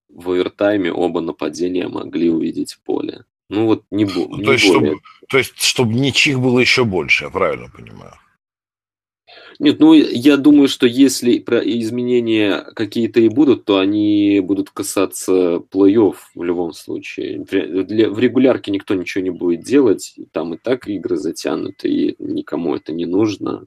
[0.10, 3.26] в овертайме оба нападения могли увидеть поле.
[3.50, 7.26] Ну вот не, бо- ну, то, есть, чтобы, то есть, чтобы ничьих было еще больше,
[7.26, 8.14] я правильно понимаю?
[9.60, 16.16] Нет, ну я думаю, что если изменения какие-то и будут, то они будут касаться плей-офф
[16.36, 17.40] в любом случае.
[17.40, 22.76] Для, в регулярке никто ничего не будет делать, там и так игры затянуты, и никому
[22.76, 23.66] это не нужно.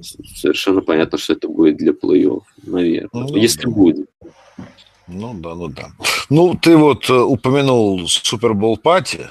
[0.00, 3.70] Совершенно понятно, что это будет для плей-офф, наверное, ну, если да.
[3.70, 4.10] будет.
[5.08, 5.92] Ну да, ну да.
[6.30, 9.28] Ну, ты вот э, упомянул Супербол Пати.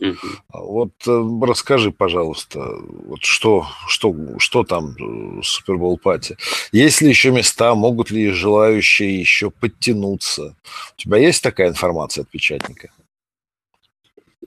[0.00, 0.16] Угу.
[0.54, 2.66] Вот э, расскажи, пожалуйста,
[3.06, 6.36] вот что, что, что там э, Супербол Пати?
[6.72, 10.56] Есть ли еще места, могут ли желающие еще подтянуться?
[10.96, 12.90] У тебя есть такая информация от печатника?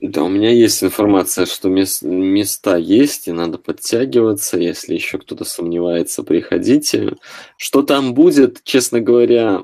[0.06, 4.58] Да, у меня есть информация, что мес- места есть, и надо подтягиваться.
[4.58, 7.16] Если еще кто-то сомневается, приходите.
[7.56, 9.62] Что там будет, честно говоря,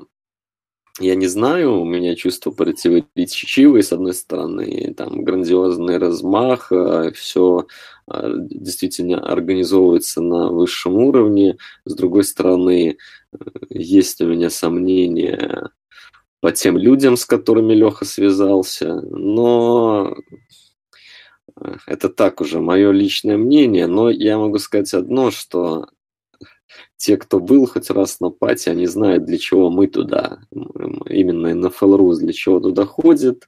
[0.99, 7.67] я не знаю, у меня чувство противоречивые, с одной стороны, там грандиозный размах, а, все
[8.07, 12.97] а, действительно организовывается на высшем уровне, с другой стороны,
[13.31, 13.37] э,
[13.69, 15.69] есть у меня сомнения
[16.41, 20.15] по тем людям, с которыми Леха связался, но
[21.55, 25.87] э, это так уже мое личное мнение, но я могу сказать одно, что
[26.97, 31.97] те, кто был хоть раз на пати, они знают, для чего мы туда, именно NFL
[31.97, 33.47] Rus, для чего туда ходит,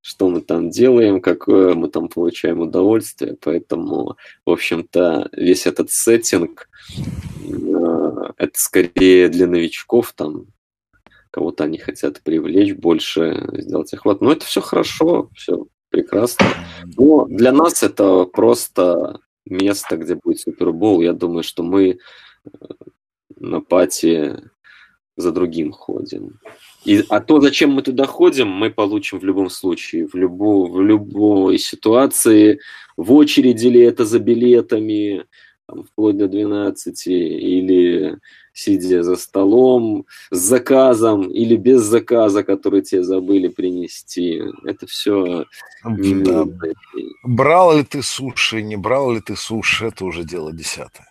[0.00, 3.36] что мы там делаем, какое мы там получаем удовольствие.
[3.40, 10.46] Поэтому, в общем-то, весь этот сеттинг, э, это скорее для новичков, там,
[11.38, 14.20] кого-то они хотят привлечь, больше сделать охват.
[14.20, 16.46] Но это все хорошо, все прекрасно.
[16.96, 21.00] Но для нас это просто место, где будет Супербол.
[21.00, 21.98] Я думаю, что мы
[23.36, 24.36] на пати
[25.16, 26.40] за другим ходим.
[26.84, 30.80] И, а то, зачем мы туда ходим, мы получим в любом случае, в, любо, в
[30.80, 32.58] любой ситуации,
[32.96, 35.24] в очереди ли это за билетами,
[35.68, 38.18] там, вплоть до 12, или
[38.52, 44.42] сидя за столом, с заказом или без заказа, который тебе забыли принести.
[44.64, 45.44] Это все...
[45.84, 46.46] Да.
[47.22, 51.06] Брал ли ты суши, не брал ли ты суши, это уже дело десятое.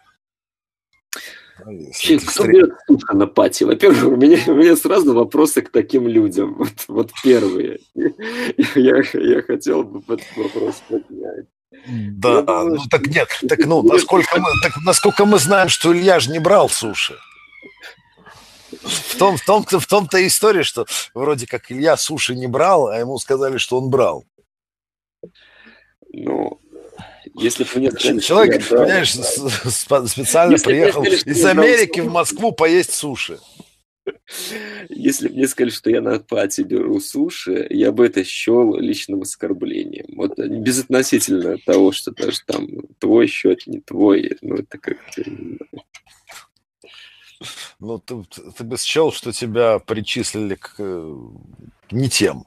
[1.63, 3.63] Вообще, кто берет суши на пати?
[3.63, 6.55] Во-первых, у меня, у меня сразу вопросы к таким людям.
[6.57, 7.79] Вот, вот первые.
[8.75, 11.45] Я, я хотел бы этот вопрос поднять.
[11.71, 16.19] Да, думаю, ну так нет, так ну, насколько мы, так, насколько мы знаем, что Илья
[16.19, 17.17] же не брал суши.
[18.83, 22.97] В том, в том, в том-то история, что вроде как Илья суши не брал, а
[22.97, 24.25] ему сказали, что он брал.
[26.13, 26.59] Ну,
[27.33, 30.07] если бы сказали, Человек, я, понимаешь, да.
[30.07, 33.39] специально Если приехал сказали, из Америки в Москву поесть суши.
[34.89, 40.05] Если мне сказали, что я на пати беру суши, я бы это счел личным оскорблением.
[40.15, 42.67] Вот безотносительно того, что даже там
[42.99, 44.37] твой счет, не твой.
[44.41, 45.23] Ну, это как-то...
[47.79, 48.15] Ну, ты,
[48.57, 51.15] ты бы счел, что тебя причислили к э,
[51.91, 52.45] не тем.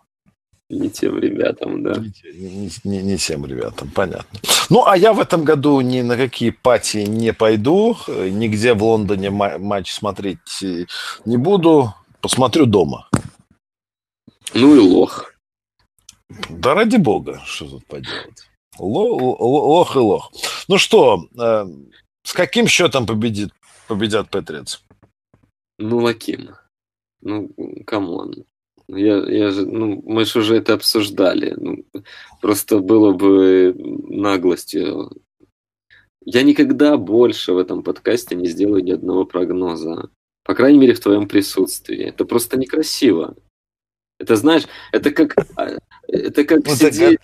[0.71, 1.95] Не тем ребятам, да.
[2.33, 4.39] Не, не, не, тем ребятам, понятно.
[4.71, 9.31] Ну, а я в этом году ни на какие пати не пойду, нигде в Лондоне
[9.31, 10.63] матч смотреть
[11.25, 13.09] не буду, посмотрю дома.
[14.55, 15.35] Ну и лох.
[16.49, 18.49] Да ради бога, что тут поделать.
[18.79, 20.33] лох и лох.
[20.69, 21.67] Ну что, э,
[22.23, 23.51] с каким счетом победит,
[23.89, 24.83] победят Patriots?
[25.79, 26.55] Ну, Лаким.
[27.23, 27.51] Ну,
[27.87, 28.45] come on.
[28.97, 31.55] Я, я же, ну, мы же уже это обсуждали.
[31.57, 31.85] Ну,
[32.41, 35.11] просто было бы наглостью.
[36.25, 40.11] Я никогда больше в этом подкасте не сделаю ни одного прогноза.
[40.45, 41.99] По крайней мере, в твоем присутствии.
[41.99, 43.37] Это просто некрасиво.
[44.19, 45.79] Это, знаешь, это как, а,
[46.09, 47.21] это как вот сидеть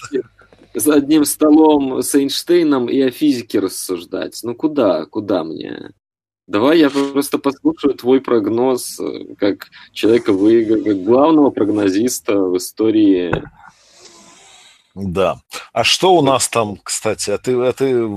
[0.74, 4.40] за одним столом с Эйнштейном и о физике рассуждать.
[4.42, 5.90] Ну куда, куда мне?
[6.46, 10.82] Давай я просто послушаю твой прогноз э, как человека, выигр...
[10.84, 13.32] как главного прогнозиста в истории.
[14.94, 15.40] Да.
[15.72, 17.30] А что у нас там, кстати?
[17.30, 18.08] А ты, а ты,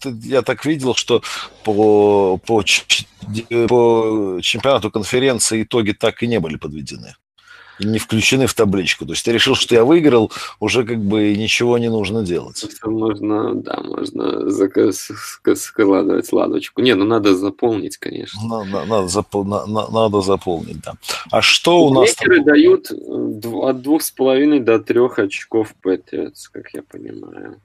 [0.00, 1.22] ты я так видел, что
[1.62, 2.64] по, по,
[3.68, 7.14] по чемпионату конференции итоги так и не были подведены
[7.78, 9.06] и не включены в табличку.
[9.06, 12.64] То есть ты решил, что я выиграл, уже как бы ничего не нужно делать.
[12.84, 14.50] Можно, да, можно
[15.54, 16.82] складывать ладочку.
[16.82, 18.40] Не, ну надо заполнить, конечно.
[18.42, 20.94] Надо, надо, запол, на, надо заполнить, да.
[21.30, 22.44] А что у нас там?
[22.44, 27.56] дают от двух с половиной до трех очков Патриотс, как я понимаю.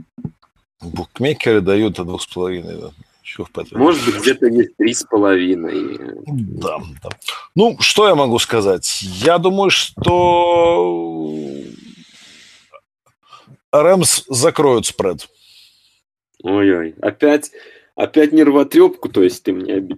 [0.81, 2.91] Букмекеры дают от двух с половиной, да.
[3.33, 5.97] Еще в Может быть, где-то есть три с половиной.
[6.27, 7.09] Да, да.
[7.55, 9.01] Ну, что я могу сказать?
[9.01, 11.33] Я думаю, что
[13.71, 15.27] Рэмс закроют спред.
[16.43, 17.51] Ой-ой, опять,
[17.95, 19.97] опять нервотрепку, то есть ты мне оби...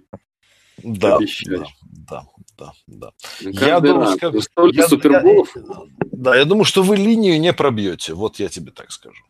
[0.78, 1.68] да, обещаешь.
[2.08, 2.24] Да,
[2.56, 3.12] да, да.
[3.42, 4.68] Ну, я думаю, раз, что...
[4.68, 5.54] я, суперболов?
[5.54, 5.62] Я,
[6.10, 8.14] да, я думаю, что вы линию не пробьете.
[8.14, 9.22] Вот я тебе так скажу.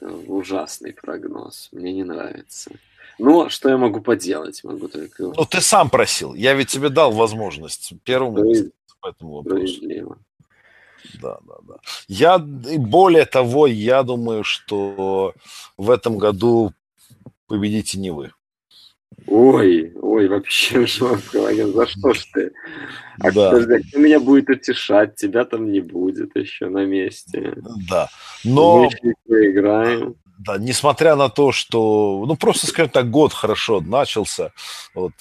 [0.00, 1.68] Ужасный прогноз.
[1.72, 2.70] Мне не нравится.
[3.18, 4.64] Но что я могу поделать?
[4.64, 5.24] Могу только...
[5.24, 6.34] Ну, ты сам просил.
[6.34, 8.42] Я ведь тебе дал возможность первому
[9.00, 10.16] по этому вопросу.
[11.20, 11.74] Да, да, да.
[12.08, 12.36] Я,
[12.70, 15.34] и более того, я думаю, что
[15.76, 16.72] в этом году
[17.46, 18.32] победите не вы.
[19.26, 22.52] Ой, ой, вообще, за что ж ты?
[23.20, 23.50] А да.
[23.50, 25.16] кто меня будет утешать?
[25.16, 27.54] Тебя там не будет еще на месте.
[27.88, 28.08] Да,
[28.44, 28.90] но...
[29.02, 30.16] Мы поиграем.
[30.38, 34.52] Да, несмотря на то, что, ну, просто, скажем так, год хорошо начался,
[34.94, 35.12] вот,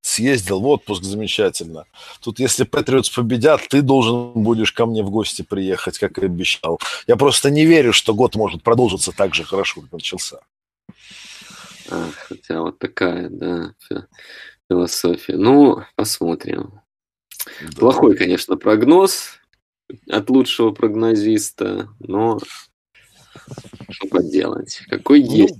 [0.00, 1.84] съездил в отпуск замечательно.
[2.20, 6.80] Тут, если Патриотс победят, ты должен будешь ко мне в гости приехать, как и обещал.
[7.06, 10.40] Я просто не верю, что год может продолжиться так же хорошо, как начался.
[11.90, 13.74] А, хотя вот такая, да,
[14.68, 15.36] философия.
[15.36, 16.80] Ну, посмотрим.
[17.62, 17.78] Да.
[17.78, 19.38] Плохой, конечно, прогноз
[20.08, 22.38] от лучшего прогнозиста, но
[23.88, 24.82] что поделать?
[24.88, 25.56] Какой ну, есть?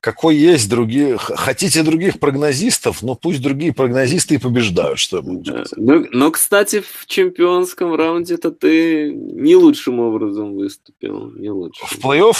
[0.00, 1.18] Какой есть другие...
[1.18, 3.02] Хотите других прогнозистов?
[3.02, 5.64] Ну, пусть другие прогнозисты и побеждают, что да.
[5.76, 11.32] но, но, кстати, в чемпионском раунде-то ты не лучшим образом выступил.
[11.32, 11.86] Не лучшим.
[11.86, 12.36] В плей-офф?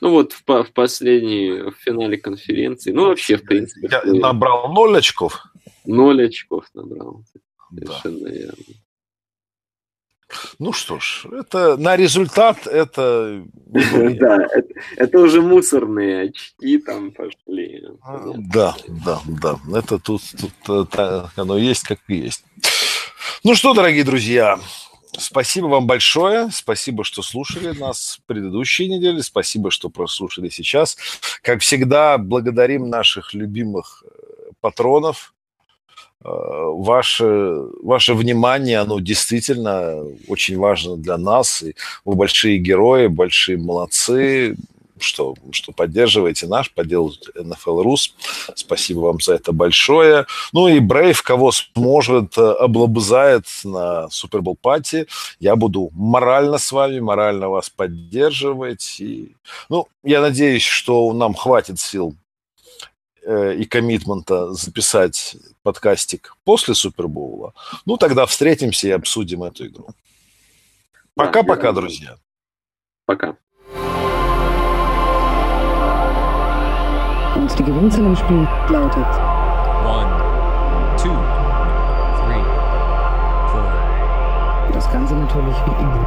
[0.00, 3.88] Ну вот в, в последней, в финале конференции, ну вообще в принципе.
[3.90, 5.46] Я набрал ноль очков?
[5.84, 7.22] Ноль очков набрал.
[7.70, 8.54] Совершенно верно.
[10.58, 13.44] Ну что ж, это на результат это...
[14.20, 14.48] Да,
[14.96, 17.84] это уже мусорные очки там пошли.
[18.02, 19.56] А, да, да, да.
[19.78, 20.22] Это тут,
[20.66, 20.88] тут
[21.36, 22.44] оно есть как есть.
[23.44, 24.58] Ну что, дорогие друзья,
[25.12, 26.50] Спасибо вам большое.
[26.50, 29.22] Спасибо, что слушали нас в предыдущей неделе.
[29.22, 30.96] Спасибо, что прослушали сейчас.
[31.42, 35.34] Как всегда, благодарим наших любимых э, патронов.
[36.24, 41.62] Э, ваше, ваше внимание, оно действительно очень важно для нас.
[41.62, 44.56] И вы большие герои, большие молодцы
[44.98, 48.14] что, что поддерживаете наш, поддерживаете NFL Рус.
[48.54, 50.26] Спасибо вам за это большое.
[50.52, 55.06] Ну и Брейв, кого сможет, э, облобызает на Супербол пати.
[55.40, 59.00] Я буду морально с вами, морально вас поддерживать.
[59.00, 59.36] И,
[59.68, 62.14] ну, я надеюсь, что нам хватит сил
[63.24, 67.52] э, и коммитмента записать подкастик после Супербоула.
[67.84, 69.88] Ну, тогда встретимся и обсудим эту игру.
[71.14, 72.16] Пока-пока, друзья.
[73.06, 73.36] Пока.
[77.46, 79.06] Und die Gewinnzahl im Spiel lautet
[79.86, 80.10] One,
[80.96, 81.14] two,
[82.18, 82.42] three,
[83.52, 84.72] four.
[84.72, 86.04] Das Ganze natürlich wie immer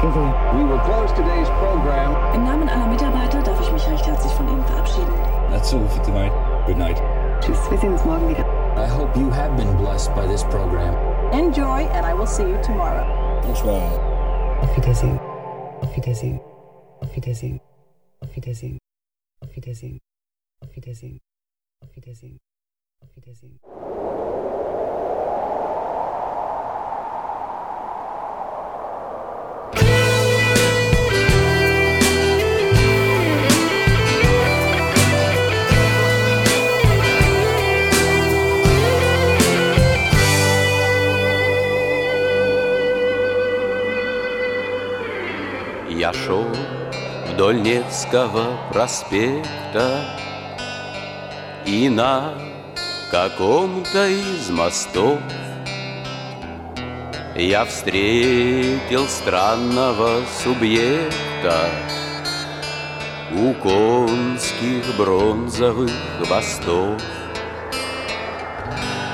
[0.00, 0.32] Giveaway.
[0.52, 2.16] We will close today's program.
[2.34, 5.14] Im Namen aller Mitarbeiter darf ich mich recht herzlich von Ihnen verabschieden.
[5.52, 6.32] That's all for tonight.
[6.66, 7.00] Good night.
[7.40, 8.44] Tschüss, wir sehen uns morgen wieder.
[8.76, 10.96] I hope you have been blessed by this program.
[11.30, 13.06] Enjoy and I will see you tomorrow.
[13.42, 13.80] Bonsoir.
[14.60, 15.20] Auf Wiedersehen.
[15.82, 16.40] Auf Wiedersehen.
[17.00, 17.60] Auf Wiedersehen.
[18.20, 18.78] Auf Wiedersehen.
[19.40, 20.00] Auf Wiedersehen.
[20.62, 21.20] Auf Wiedersehen.
[21.82, 22.38] Auf Wiedersehen.
[23.02, 23.58] Auf Wiedersehen.
[45.88, 46.46] Я шел
[47.26, 50.29] вдоль Невского проспекта
[51.66, 52.34] и на
[53.10, 55.18] каком-то из мостов.
[57.36, 61.70] Я встретил странного субъекта
[63.32, 67.00] У конских бронзовых хвостов.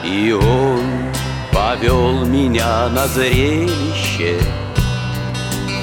[0.05, 1.12] И он
[1.52, 4.39] повел меня на зрелище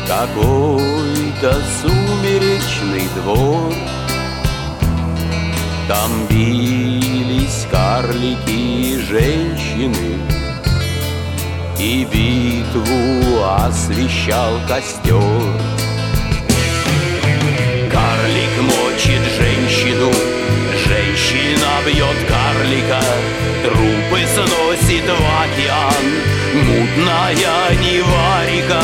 [0.07, 3.73] Какой-то сумеречный двор
[5.93, 10.17] Там бились карлики и женщины
[11.77, 15.21] И битву освещал костер
[17.91, 20.11] Карлик мочит женщину
[20.87, 23.03] Женщина бьет карлика
[23.63, 26.05] Трупы сносит в океан
[26.55, 28.83] Мутная неварика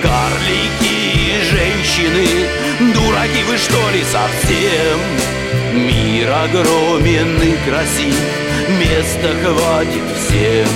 [0.00, 5.35] Карлики и женщины Дураки вы что ли совсем?
[5.76, 8.16] Мир огромен и красив
[8.80, 10.66] Места хватит всем.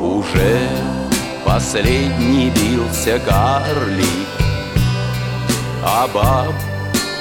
[0.00, 0.68] Уже
[1.44, 4.28] последний бился карлик
[5.84, 6.73] А баб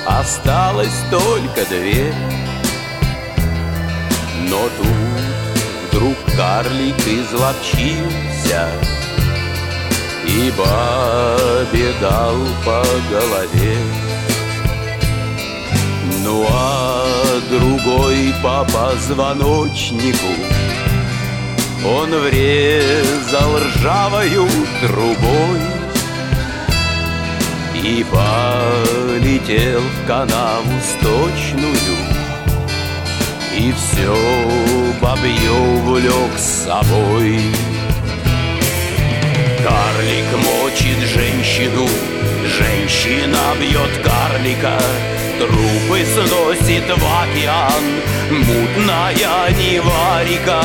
[0.06, 2.14] осталось только две
[4.50, 5.14] Но тут
[5.92, 8.70] вдруг карлик изловчился
[10.26, 12.36] И бабе дал
[12.66, 13.78] по голове.
[16.24, 17.06] Ну а
[17.50, 20.28] другой по позвоночнику
[21.86, 24.48] он врезал ржавою
[24.82, 25.73] трубой
[27.86, 31.76] И полетел в канаву сточную
[33.54, 34.16] И все
[35.02, 37.42] бабье увлек с собой.
[39.62, 41.86] Карлик мочит женщину
[42.58, 44.80] Женщина бьет карлика.
[45.40, 47.84] Трупы сносит в океан
[48.32, 50.64] Мутная неварика.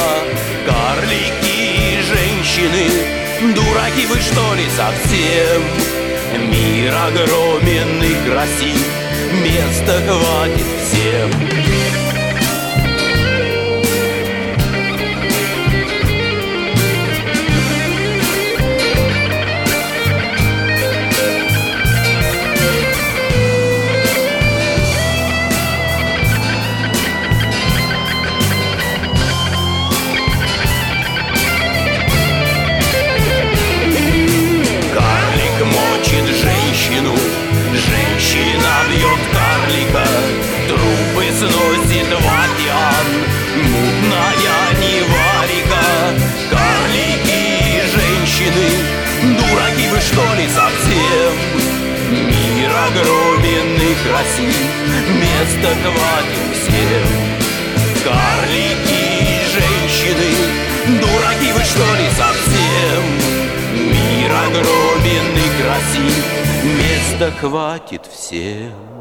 [0.65, 5.97] Карлики и женщины Дураки вы что ли совсем?
[6.36, 8.86] Мир огромен и красив
[9.42, 11.47] Места хватит всем
[41.39, 43.09] сносит в океан
[43.62, 45.85] Мутная неварика
[46.51, 48.66] Карлики и женщины
[49.39, 51.32] Дураки вы что ли совсем?
[52.10, 54.56] Мир огромен и красив
[55.15, 57.06] Места хватит всем
[58.05, 60.31] Карлики и женщины
[61.01, 63.02] Дураки вы что ли совсем?
[63.93, 66.16] Мир огромен и красив
[66.65, 68.97] Места хватит всем